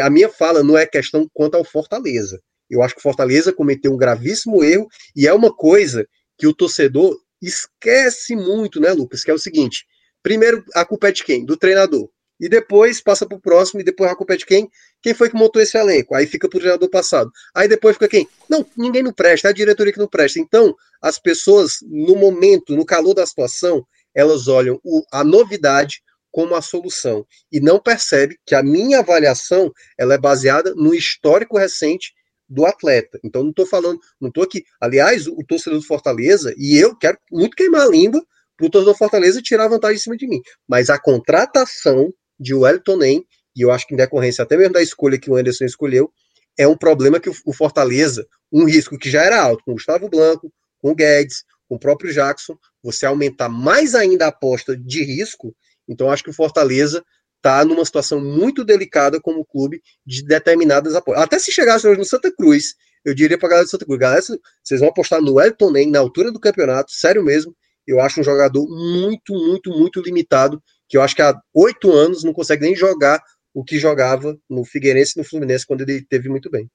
[0.00, 2.40] a minha fala não é questão quanto ao Fortaleza.
[2.72, 6.08] Eu acho que o Fortaleza cometeu um gravíssimo erro e é uma coisa
[6.38, 9.22] que o torcedor esquece muito, né, Lucas?
[9.22, 9.84] Que é o seguinte:
[10.22, 11.44] primeiro, a culpa é de quem?
[11.44, 12.08] Do treinador.
[12.40, 14.68] E depois passa para o próximo, e depois a culpa é de quem?
[15.00, 16.14] Quem foi que montou esse elenco?
[16.14, 17.30] Aí fica para o treinador passado.
[17.54, 18.26] Aí depois fica quem?
[18.48, 20.40] Não, ninguém não presta, é a diretoria que não presta.
[20.40, 26.54] Então, as pessoas, no momento, no calor da situação, elas olham o, a novidade como
[26.54, 32.12] a solução e não percebe que a minha avaliação ela é baseada no histórico recente
[32.52, 33.18] do atleta.
[33.24, 34.64] Então não estou falando, não estou aqui.
[34.80, 38.22] Aliás, o, torcedor do Fortaleza, e eu quero muito queimar a língua
[38.56, 40.40] para o torcedor do Fortaleza tirar vantagem em cima de mim.
[40.68, 44.82] Mas a contratação de Wellington Nem, e eu acho que em decorrência até mesmo da
[44.82, 46.12] escolha que o Anderson escolheu,
[46.58, 50.08] é um problema que o Fortaleza, um risco que já era alto, com o Gustavo
[50.10, 55.02] Blanco, com o Guedes, com o próprio Jackson, você aumentar mais ainda a aposta de
[55.02, 55.56] risco,
[55.88, 57.02] então acho que o Fortaleza
[57.42, 61.24] está numa situação muito delicada como clube de determinadas apostas.
[61.24, 62.74] Até se chegasse hoje no Santa Cruz,
[63.04, 64.22] eu diria para a galera do Santa Cruz, galera,
[64.62, 68.24] vocês vão apostar no Elton Nem na altura do campeonato, sério mesmo, eu acho um
[68.24, 72.76] jogador muito, muito, muito limitado, que eu acho que há oito anos não consegue nem
[72.76, 73.20] jogar
[73.52, 76.70] o que jogava no Figueirense e no Fluminense quando ele teve muito bem.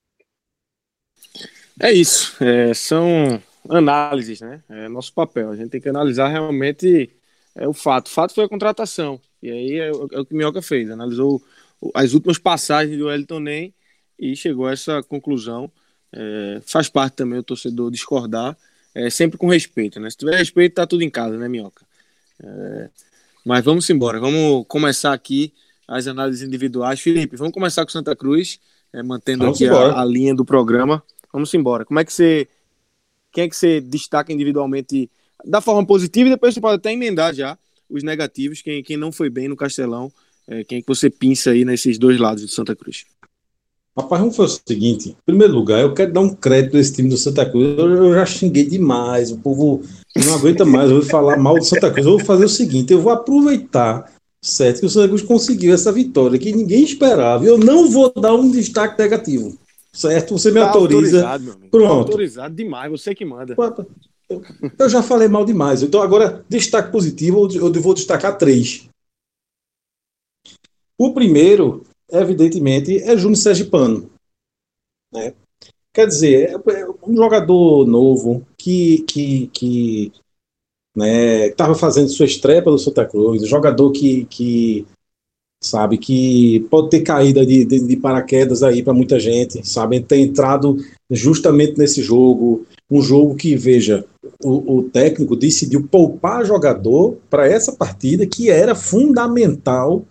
[1.79, 4.61] É isso, é, são análises, né?
[4.69, 5.51] É nosso papel.
[5.51, 7.16] A gente tem que analisar realmente
[7.57, 8.07] é, o fato.
[8.07, 9.19] O fato foi a contratação.
[9.41, 11.41] E aí é, é o que o Minhoca fez, analisou
[11.93, 13.73] as últimas passagens do Wellington Nem
[14.17, 15.69] e chegou a essa conclusão.
[16.11, 18.57] É, faz parte também o torcedor discordar,
[18.95, 20.09] é, sempre com respeito, né?
[20.09, 21.85] Se tiver respeito, tá tudo em casa, né, Minhoca?
[22.41, 22.89] É,
[23.45, 25.53] mas vamos embora, vamos começar aqui
[25.87, 26.99] as análises individuais.
[26.99, 28.59] Felipe, vamos começar com Santa Cruz,
[28.93, 31.03] é, mantendo vamos aqui a, a, linha do programa.
[31.31, 31.85] Vamos embora.
[31.85, 32.47] Como é que você.
[33.31, 35.11] Quem é que você destaca individualmente
[35.45, 37.57] da forma positiva e depois você pode até emendar já
[37.89, 40.11] os negativos, quem, quem não foi bem no Castelão,
[40.47, 43.05] é, quem é que você pinça aí nesses dois lados de Santa Cruz?
[43.97, 46.93] Rapaz, vamos fazer o seguinte: em primeiro lugar, eu quero dar um crédito a esse
[46.93, 47.77] time do Santa Cruz.
[47.79, 49.81] Eu, eu já xinguei demais, o povo
[50.15, 52.05] não aguenta mais eu vou falar mal do Santa Cruz.
[52.05, 55.91] Eu vou fazer o seguinte: eu vou aproveitar, certo, que o Santa Cruz conseguiu essa
[55.91, 57.43] vitória que ninguém esperava.
[57.43, 59.57] Eu não vou dar um destaque negativo,
[59.91, 60.37] certo?
[60.37, 61.27] Você me tá autoriza.
[61.27, 61.67] Amigo.
[61.71, 61.87] Pronto.
[61.87, 63.55] Tá autorizado demais, você que manda.
[64.29, 65.81] Eu já falei mal demais.
[65.81, 68.89] Então, agora, destaque positivo, eu vou destacar três.
[70.97, 74.09] O primeiro, evidentemente, é Júnior Sergipano.
[75.13, 75.33] Né?
[75.93, 80.11] Quer dizer, é um jogador novo que que, que
[80.95, 84.85] né, estava fazendo sua estreia pelo Santa Cruz, um jogador que, que
[85.63, 90.17] sabe que pode ter caído de, de, de paraquedas aí para muita gente, sabe, ter
[90.17, 90.77] entrado
[91.09, 94.05] justamente nesse jogo, um jogo que, veja,
[94.43, 100.05] o, o técnico decidiu poupar jogador para essa partida que era fundamental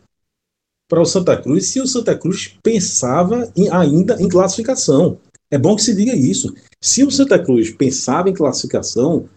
[0.89, 5.19] para o Santa Cruz se o Santa Cruz pensava em, ainda em classificação.
[5.51, 6.55] É bom que se diga isso.
[6.81, 9.29] Se o Santa Cruz pensava em classificação,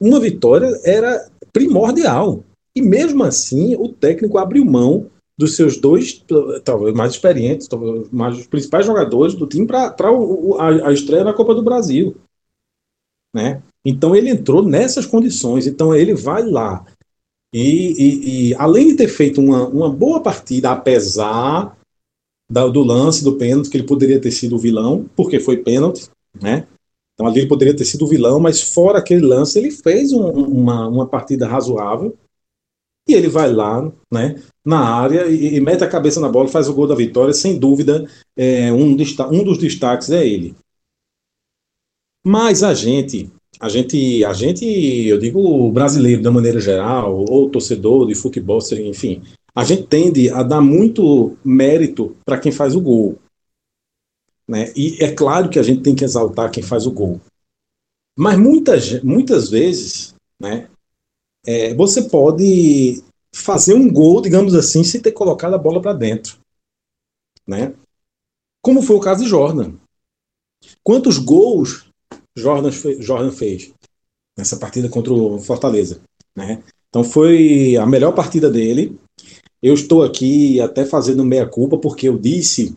[0.00, 2.44] uma vitória era primordial.
[2.74, 6.24] E mesmo assim, o técnico abriu mão dos seus dois,
[6.64, 11.34] talvez mais experientes, talvez mais os principais jogadores do time para a, a estreia na
[11.34, 12.16] Copa do Brasil.
[13.34, 13.62] Né?
[13.88, 15.66] Então ele entrou nessas condições.
[15.66, 16.84] Então ele vai lá
[17.54, 21.78] E, e, e, além de ter feito uma, uma boa partida, apesar
[22.50, 26.08] da, do lance do pênalti, que ele poderia ter sido o vilão, porque foi pênalti,
[26.42, 26.66] né?
[27.14, 30.28] Então ali ele poderia ter sido o vilão, mas fora aquele lance, ele fez um,
[30.28, 32.16] uma, uma partida razoável.
[33.08, 36.68] E ele vai lá, né, na área e, e, mete a cabeça na bola, faz
[36.68, 37.32] o gol da vitória.
[37.32, 38.04] Sem dúvida,
[38.36, 38.96] é, um,
[39.30, 40.56] um dos destaques é ele.
[42.26, 48.06] Mas a gente, a gente, a gente, eu digo brasileiro da maneira geral, ou torcedor
[48.06, 49.22] de futebol, enfim,
[49.54, 53.18] a gente tende a dar muito mérito para quem faz o gol.
[54.46, 54.72] Né?
[54.76, 57.20] E é claro que a gente tem que exaltar quem faz o gol.
[58.16, 60.68] Mas muitas, muitas vezes, né,
[61.46, 63.02] é, você pode
[63.34, 66.38] fazer um gol, digamos assim, sem ter colocado a bola para dentro.
[67.46, 67.74] Né?
[68.62, 69.74] Como foi o caso de Jordan.
[70.82, 71.85] Quantos gols
[72.36, 72.70] Jordan,
[73.00, 73.72] Jordan fez
[74.36, 76.00] nessa partida contra o Fortaleza.
[76.36, 76.62] Né?
[76.88, 78.98] Então foi a melhor partida dele.
[79.62, 82.76] Eu estou aqui até fazendo meia-culpa, porque eu disse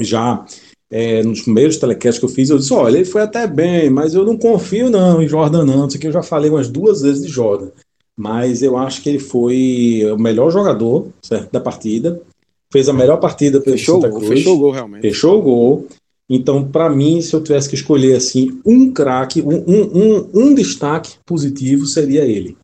[0.00, 0.44] já
[0.90, 4.14] é, nos primeiros telecasts que eu fiz, eu disse, olha, ele foi até bem, mas
[4.14, 7.24] eu não confio não em Jordan não, isso aqui eu já falei umas duas vezes
[7.24, 7.70] de Jordan,
[8.16, 12.20] mas eu acho que ele foi o melhor jogador certo, da partida,
[12.70, 14.28] fez a melhor partida pelo fechou Santa Cruz.
[14.28, 15.02] Fechou o gol, realmente.
[15.02, 15.88] Fechou o gol,
[16.28, 21.18] então, para mim, se eu tivesse que escolher assim um craque, um, um, um, destaque
[21.24, 22.56] positivo seria ele.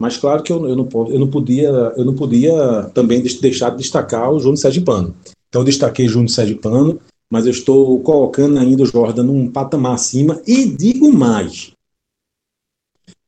[0.00, 3.78] Mas claro que eu, eu, não, eu, não, podia, eu não podia também deixar de
[3.78, 5.14] destacar o Júnior Pano.
[5.48, 7.00] Então, eu destaquei Júnior Pano,
[7.30, 11.72] mas eu estou colocando ainda o Jordan num patamar acima e digo mais.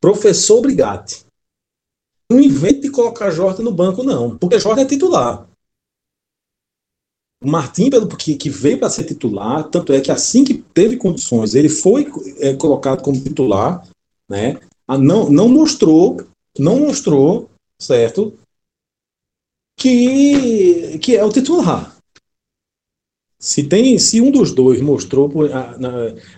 [0.00, 1.26] Professor Brigatti.
[2.30, 5.45] Não invente de colocar Jordan no banco, não, porque Jordan é titular.
[7.42, 10.96] O Martim, pelo que, que veio para ser titular, tanto é que assim que teve
[10.96, 13.86] condições, ele foi é, colocado como titular,
[14.28, 14.58] né?
[14.88, 16.24] Não, não mostrou,
[16.58, 18.38] não mostrou, certo?
[19.78, 21.94] Que, que é o titular.
[23.38, 25.76] Se tem, se um dos dois mostrou na,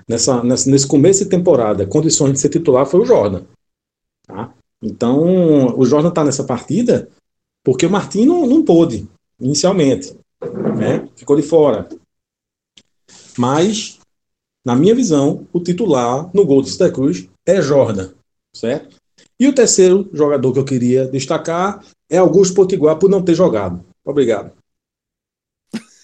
[0.08, 3.44] nessa, nessa, nesse começo de temporada condições de ser titular, foi o Jordan.
[4.26, 4.52] Tá?
[4.82, 7.08] Então, o Jordan está nessa partida
[7.64, 9.06] porque o Martim não, não pôde,
[9.40, 10.17] inicialmente
[10.78, 11.08] né?
[11.16, 11.88] Ficou de fora.
[13.36, 13.98] Mas,
[14.64, 18.12] na minha visão, o titular no gol do Santa Cruz é Jordan,
[18.54, 18.96] certo?
[19.38, 23.84] E o terceiro jogador que eu queria destacar é Augusto Potiguar por não ter jogado.
[24.04, 24.52] Obrigado.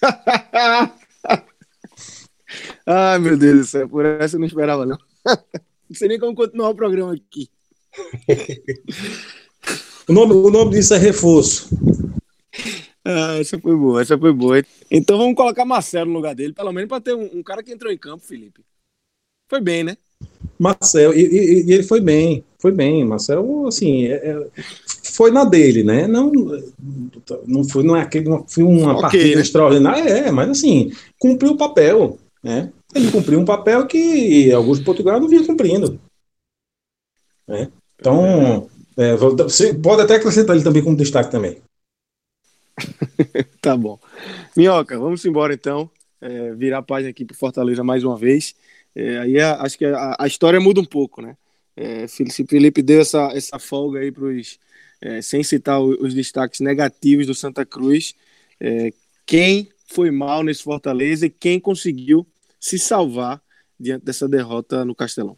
[2.85, 4.97] Ai, meu Deus do céu, por essa eu não esperava, não.
[5.87, 7.47] Não sei nem como continuar o programa aqui.
[10.09, 11.69] o, nome, o nome disso é reforço.
[13.05, 14.63] Ah, essa foi boa, essa foi boa.
[14.89, 17.71] Então vamos colocar Marcelo no lugar dele, pelo menos para ter um, um, cara que
[17.71, 18.61] entrou em campo, Felipe.
[19.47, 19.95] Foi bem, né?
[20.57, 23.05] Marcelo, e, e, e ele foi bem, foi bem.
[23.05, 24.47] Marcelo, assim, é, é,
[25.03, 26.07] foi na dele, né?
[26.07, 26.31] Não,
[27.45, 29.41] não foi, não é aquele, não foi uma okay, partida né?
[29.41, 32.71] extraordinária, é, mas assim, cumpriu o papel, né?
[32.95, 35.99] Ele cumpriu um papel que alguns Portugal não vinha cumprindo.
[37.47, 37.69] Né?
[37.99, 41.61] Então, é, você pode até acrescentar ele também como destaque também.
[43.61, 43.99] tá bom.
[44.55, 45.89] Minhoca, vamos embora então.
[46.21, 48.55] É, virar a página aqui para Fortaleza mais uma vez.
[48.95, 51.35] É, aí a, acho que a, a, história muda um pouco, né?
[51.75, 54.59] É, Felipe deu essa, essa folga aí para os.
[55.01, 58.15] É, sem citar os, os, destaques negativos do Santa Cruz,
[58.59, 58.91] é,
[59.25, 62.25] quem foi mal nesse Fortaleza e quem conseguiu
[62.59, 63.41] se salvar
[63.77, 65.37] diante dessa derrota no Castelão?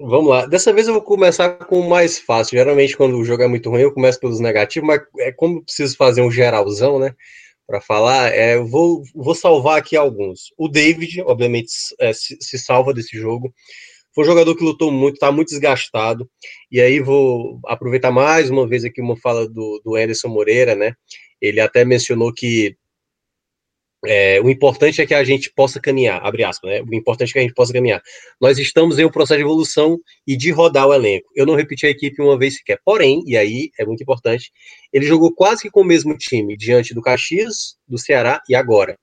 [0.00, 0.46] Vamos lá.
[0.46, 2.58] Dessa vez eu vou começar com o mais fácil.
[2.58, 5.62] Geralmente, quando o jogo é muito ruim, eu começo pelos negativos, mas é como eu
[5.62, 7.14] preciso fazer um geralzão, né?
[7.66, 10.52] Para falar, é, eu vou, vou salvar aqui alguns.
[10.58, 11.68] O David, obviamente,
[12.00, 13.54] é, se, se, salva desse jogo.
[14.14, 16.28] Foi um jogador que lutou muito, está muito desgastado.
[16.70, 20.94] E aí vou aproveitar mais uma vez aqui uma fala do, do Anderson Moreira, né?
[21.40, 22.76] Ele até mencionou que
[24.06, 26.82] é, o importante é que a gente possa caminhar, abre aspas, né?
[26.82, 28.02] O importante é que a gente possa caminhar.
[28.40, 31.28] Nós estamos em um processo de evolução e de rodar o elenco.
[31.34, 32.78] Eu não repeti a equipe uma vez sequer.
[32.84, 34.52] Porém, e aí é muito importante,
[34.92, 38.98] ele jogou quase que com o mesmo time diante do Caxias, do Ceará e agora.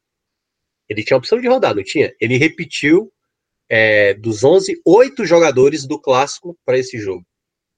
[0.88, 2.14] Ele tinha a opção de rodar, não tinha?
[2.20, 3.12] Ele repetiu
[3.70, 7.26] é, dos 11, oito jogadores do clássico para esse jogo.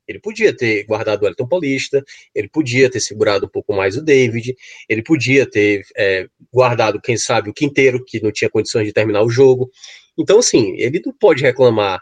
[0.07, 4.01] Ele podia ter guardado o Elton Paulista, ele podia ter segurado um pouco mais o
[4.01, 4.55] David,
[4.89, 9.23] ele podia ter é, guardado, quem sabe, o Quinteiro, que não tinha condições de terminar
[9.23, 9.69] o jogo.
[10.17, 12.01] Então, assim, ele não pode reclamar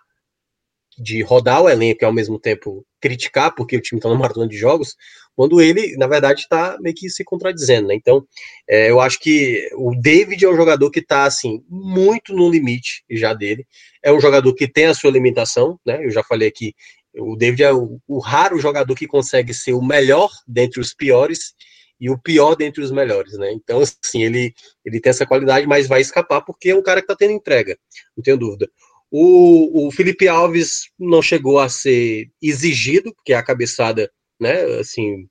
[0.98, 4.48] de rodar o elenco e ao mesmo tempo criticar porque o time está no maratona
[4.48, 4.96] de jogos,
[5.36, 7.96] quando ele, na verdade, está meio que se contradizendo, né?
[7.96, 8.26] Então,
[8.70, 13.04] é, eu acho que o David é um jogador que está, assim, muito no limite
[13.10, 13.66] já dele.
[14.04, 16.06] É um jogador que tem a sua limitação, né?
[16.06, 16.76] Eu já falei aqui
[17.18, 21.54] O David é o, o, raro jogador que consegue ser o melhor dentre os piores
[22.00, 23.52] e o pior dentre os melhores, né?
[23.52, 24.54] Então, assim, ele,
[24.86, 27.78] ele tem essa qualidade, mas vai escapar porque é um cara que tá tendo entrega,
[28.16, 28.70] não tenho dúvida.
[29.12, 34.10] O, o Felipe Alves não chegou a ser exigido, porque a cabeçada,
[34.40, 35.28] né, assim,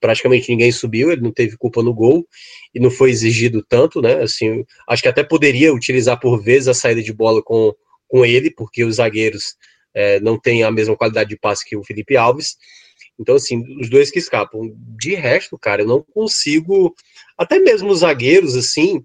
[0.00, 2.26] praticamente ninguém subiu, ele não teve culpa no gol
[2.74, 4.22] e não foi exigido tanto, né?
[4.22, 7.72] Assim, acho que até poderia utilizar por vezes a saída de bola com,
[8.08, 9.54] com ele, porque os zagueiros
[9.94, 12.56] é, não têm a mesma qualidade de passe que o Felipe Alves.
[13.18, 14.72] Então, assim, os dois que escapam.
[14.98, 16.94] De resto, cara, eu não consigo.
[17.36, 19.04] Até mesmo os zagueiros, assim,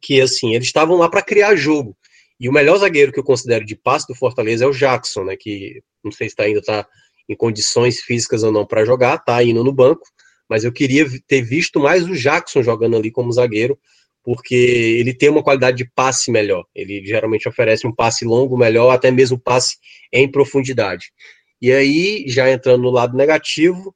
[0.00, 1.96] que assim, eles estavam lá para criar jogo.
[2.40, 5.36] E o melhor zagueiro que eu considero de passe do Fortaleza é o Jackson, né?
[5.36, 6.86] Que não sei se tá ainda tá
[7.28, 10.02] em condições físicas ou não para jogar, tá indo no banco,
[10.48, 13.78] mas eu queria ter visto mais o Jackson jogando ali como zagueiro,
[14.22, 16.64] porque ele tem uma qualidade de passe melhor.
[16.74, 19.76] Ele geralmente oferece um passe longo melhor, até mesmo passe
[20.12, 21.12] em profundidade.
[21.60, 23.94] E aí, já entrando no lado negativo,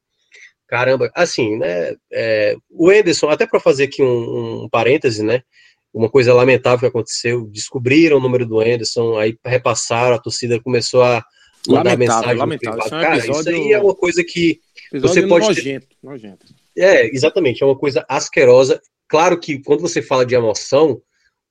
[0.66, 1.95] caramba, assim, né?
[2.12, 5.43] É, o Enderson, até para fazer aqui um, um parêntese, né?
[5.97, 11.03] uma coisa lamentável que aconteceu, descobriram o número do Anderson, aí repassaram, a torcida começou
[11.03, 11.24] a
[11.66, 12.81] mandar lamentável, mensagem lamentável.
[12.81, 13.41] Isso, é um Cara, episódio...
[13.41, 14.61] isso aí é uma coisa que
[14.93, 15.97] você pode nojento, ter...
[16.03, 16.47] nojento.
[16.77, 18.79] É, exatamente, é uma coisa asquerosa.
[19.09, 21.02] Claro que quando você fala de emoção, o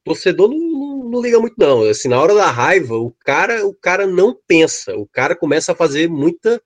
[0.04, 1.84] torcedor não, não, não, liga muito não.
[1.84, 5.76] Assim, na hora da raiva, o cara, o cara não pensa, o cara começa a
[5.76, 6.62] fazer muita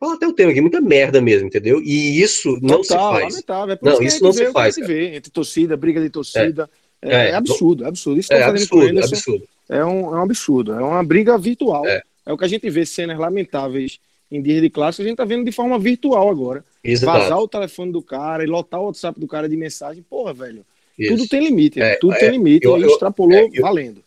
[0.00, 1.78] Fala até o termo aqui, muita merda mesmo, entendeu?
[1.82, 3.34] E isso não se faz.
[3.34, 3.74] Lamentável.
[3.74, 4.76] É não, isso não se faz.
[4.76, 6.70] Vê, entre torcida, briga de torcida.
[7.02, 8.18] É, é, é absurdo, é absurdo.
[8.18, 9.48] Isso é, absurdo, com absurdo.
[9.68, 10.72] É, um, é um absurdo.
[10.72, 11.86] É uma briga virtual.
[11.86, 12.02] É.
[12.24, 14.00] é o que a gente vê cenas lamentáveis
[14.30, 16.64] em dias de clássico, a gente tá vendo de forma virtual agora.
[16.84, 17.18] Exato.
[17.18, 20.02] Vazar o telefone do cara e lotar o WhatsApp do cara de mensagem.
[20.02, 20.64] Porra, velho.
[20.98, 21.16] Isso.
[21.16, 21.80] Tudo tem limite.
[21.80, 22.66] É, tudo tem limite.
[22.66, 24.04] Eu, eu, extrapolou eu, valendo.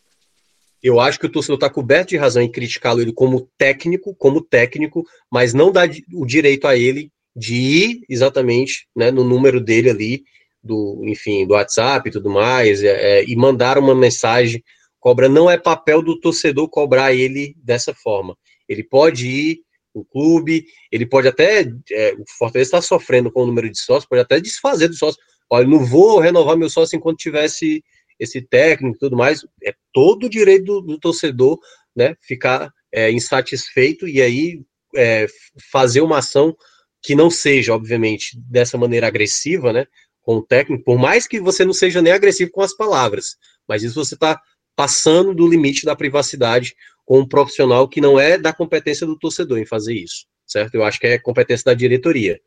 [0.81, 4.41] Eu acho que o torcedor está coberto de razão em criticá-lo ele como técnico, como
[4.41, 9.89] técnico, mas não dá o direito a ele de ir exatamente né, no número dele
[9.89, 10.23] ali,
[10.63, 14.63] do, enfim, do WhatsApp e tudo mais, é, é, e mandar uma mensagem.
[14.99, 18.37] Cobra não é papel do torcedor cobrar ele dessa forma.
[18.69, 19.59] Ele pode ir
[19.93, 21.71] no clube, ele pode até.
[21.91, 25.21] É, o Fortaleza está sofrendo com o número de sócios, pode até desfazer do sócio.
[25.49, 27.83] Olha, não vou renovar meu sócio enquanto tivesse
[28.19, 31.59] esse técnico e tudo mais, é todo o direito do, do torcedor,
[31.95, 34.61] né, ficar é, insatisfeito e aí
[34.95, 35.27] é,
[35.71, 36.55] fazer uma ação
[37.01, 39.85] que não seja, obviamente, dessa maneira agressiva, né,
[40.21, 43.35] com o técnico, por mais que você não seja nem agressivo com as palavras,
[43.67, 44.39] mas isso você está
[44.75, 46.73] passando do limite da privacidade
[47.05, 50.75] com um profissional que não é da competência do torcedor em fazer isso, certo?
[50.75, 52.39] Eu acho que é competência da diretoria.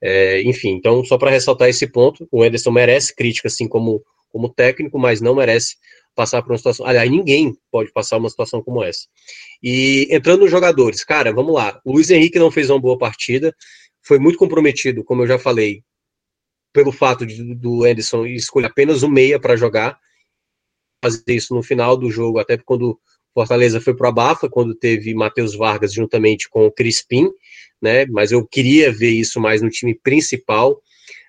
[0.00, 4.02] É, enfim, então, só para ressaltar esse ponto, o Ederson merece crítica, assim como
[4.32, 5.76] como técnico, mas não merece
[6.14, 6.86] passar por uma situação.
[6.86, 9.06] Aliás, ninguém pode passar uma situação como essa.
[9.62, 11.80] E entrando nos jogadores, cara, vamos lá.
[11.84, 13.54] O Luiz Henrique não fez uma boa partida,
[14.02, 15.84] foi muito comprometido, como eu já falei,
[16.72, 19.98] pelo fato de, do Anderson escolher apenas o meia para jogar,
[21.04, 22.98] fazer isso no final do jogo, até quando
[23.34, 27.30] Fortaleza foi para a Bafa, quando teve Matheus Vargas juntamente com o Crispim,
[27.80, 28.06] né?
[28.06, 30.80] Mas eu queria ver isso mais no time principal.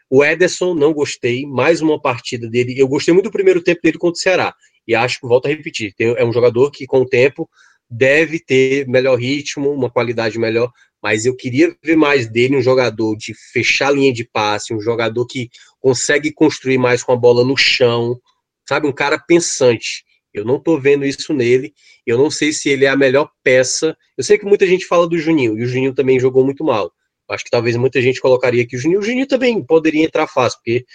[0.10, 2.76] O Ederson, não gostei, mais uma partida dele.
[2.78, 4.54] Eu gostei muito do primeiro tempo dele contra o Ceará.
[4.88, 7.49] E acho que, volto a repetir, tem, é um jogador que, com o tempo,
[7.89, 10.72] deve ter melhor ritmo, uma qualidade melhor.
[11.01, 14.80] Mas eu queria ver mais dele, um jogador de fechar a linha de passe, um
[14.80, 15.49] jogador que
[15.80, 18.20] consegue construir mais com a bola no chão,
[18.68, 18.88] sabe?
[18.88, 20.04] Um cara pensante.
[20.34, 21.73] Eu não tô vendo isso nele.
[22.05, 23.95] Eu não sei se ele é a melhor peça.
[24.17, 26.91] Eu sei que muita gente fala do Juninho, e o Juninho também jogou muito mal.
[27.29, 28.99] Acho que talvez muita gente colocaria aqui o Juninho.
[28.99, 30.86] O Juninho também poderia entrar fácil, porque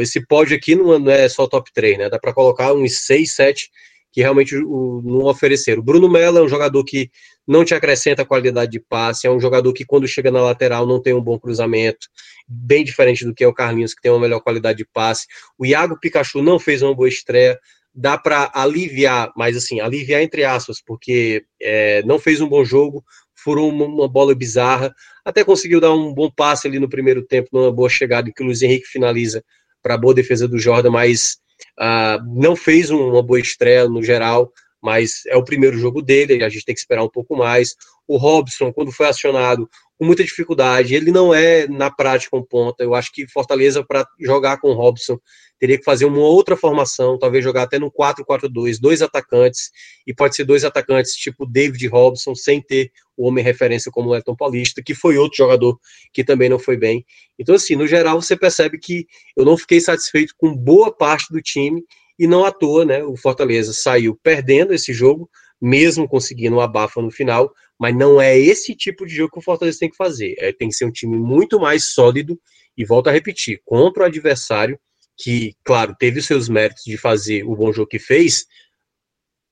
[0.00, 2.08] esse pódio aqui não é só top 3, né?
[2.10, 3.70] Dá para colocar uns 6, 7
[4.12, 5.80] que realmente não ofereceram.
[5.80, 7.10] O Bruno Mello é um jogador que
[7.46, 11.00] não te acrescenta qualidade de passe, é um jogador que quando chega na lateral não
[11.00, 12.08] tem um bom cruzamento,
[12.46, 15.26] bem diferente do que é o Carlinhos, que tem uma melhor qualidade de passe.
[15.56, 17.58] O Iago Pikachu não fez uma boa estreia,
[17.94, 23.04] dá para aliviar, mas assim, aliviar entre aspas, porque é, não fez um bom jogo,
[23.34, 27.48] furou uma, uma, bola bizarra, até conseguiu dar um bom passe ali no primeiro tempo,
[27.52, 29.42] numa boa chegada, que o Luiz Henrique finaliza
[29.82, 31.38] para boa defesa do Jordan, mas
[31.78, 36.48] uh, não fez uma boa estreia no geral, mas é o primeiro jogo dele, a
[36.48, 37.74] gente tem que esperar um pouco mais.
[38.06, 39.68] O Robson, quando foi acionado,
[39.98, 42.82] com muita dificuldade, ele não é na prática um ponta.
[42.82, 45.18] Eu acho que Fortaleza, para jogar com o Robson,
[45.60, 49.70] teria que fazer uma outra formação, talvez jogar até no 4-4-2, dois atacantes,
[50.06, 54.16] e pode ser dois atacantes tipo David Robson, sem ter o homem referência como o
[54.16, 55.78] Elton Paulista, que foi outro jogador
[56.14, 57.04] que também não foi bem.
[57.38, 59.06] Então, assim, no geral, você percebe que
[59.36, 61.82] eu não fiquei satisfeito com boa parte do time,
[62.18, 65.28] e não à toa, né, o Fortaleza saiu perdendo esse jogo,
[65.60, 69.42] mesmo conseguindo o abafa no final, mas não é esse tipo de jogo que o
[69.42, 70.34] Fortaleza tem que fazer.
[70.38, 72.38] É, tem que ser um time muito mais sólido
[72.76, 74.78] e volto a repetir, contra o adversário
[75.22, 78.46] que, claro, teve os seus méritos de fazer o bom jogo que fez,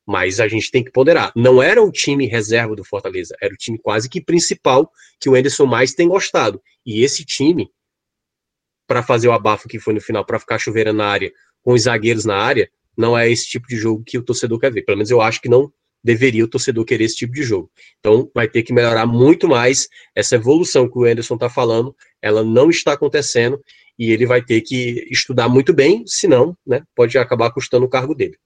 [0.07, 1.31] mas a gente tem que ponderar.
[1.37, 4.91] Não era o time reserva do Fortaleza, era o time quase que principal
[5.21, 6.63] que o Enderson mais tem gostado.
[6.85, 7.71] E esse time,
[8.87, 11.31] para fazer o abafo que foi no final, para ficar chuveira na área,
[11.63, 14.73] com os zagueiros na área, não é esse tipo de jogo que o torcedor quer
[14.73, 14.83] ver.
[14.83, 15.71] Pelo menos eu acho que não
[16.03, 17.71] deveria o torcedor querer esse tipo de jogo.
[17.99, 22.43] Então vai ter que melhorar muito mais essa evolução que o Anderson está falando, ela
[22.43, 23.63] não está acontecendo
[23.99, 28.15] e ele vai ter que estudar muito bem, senão, né, pode acabar custando o cargo
[28.15, 28.37] dele.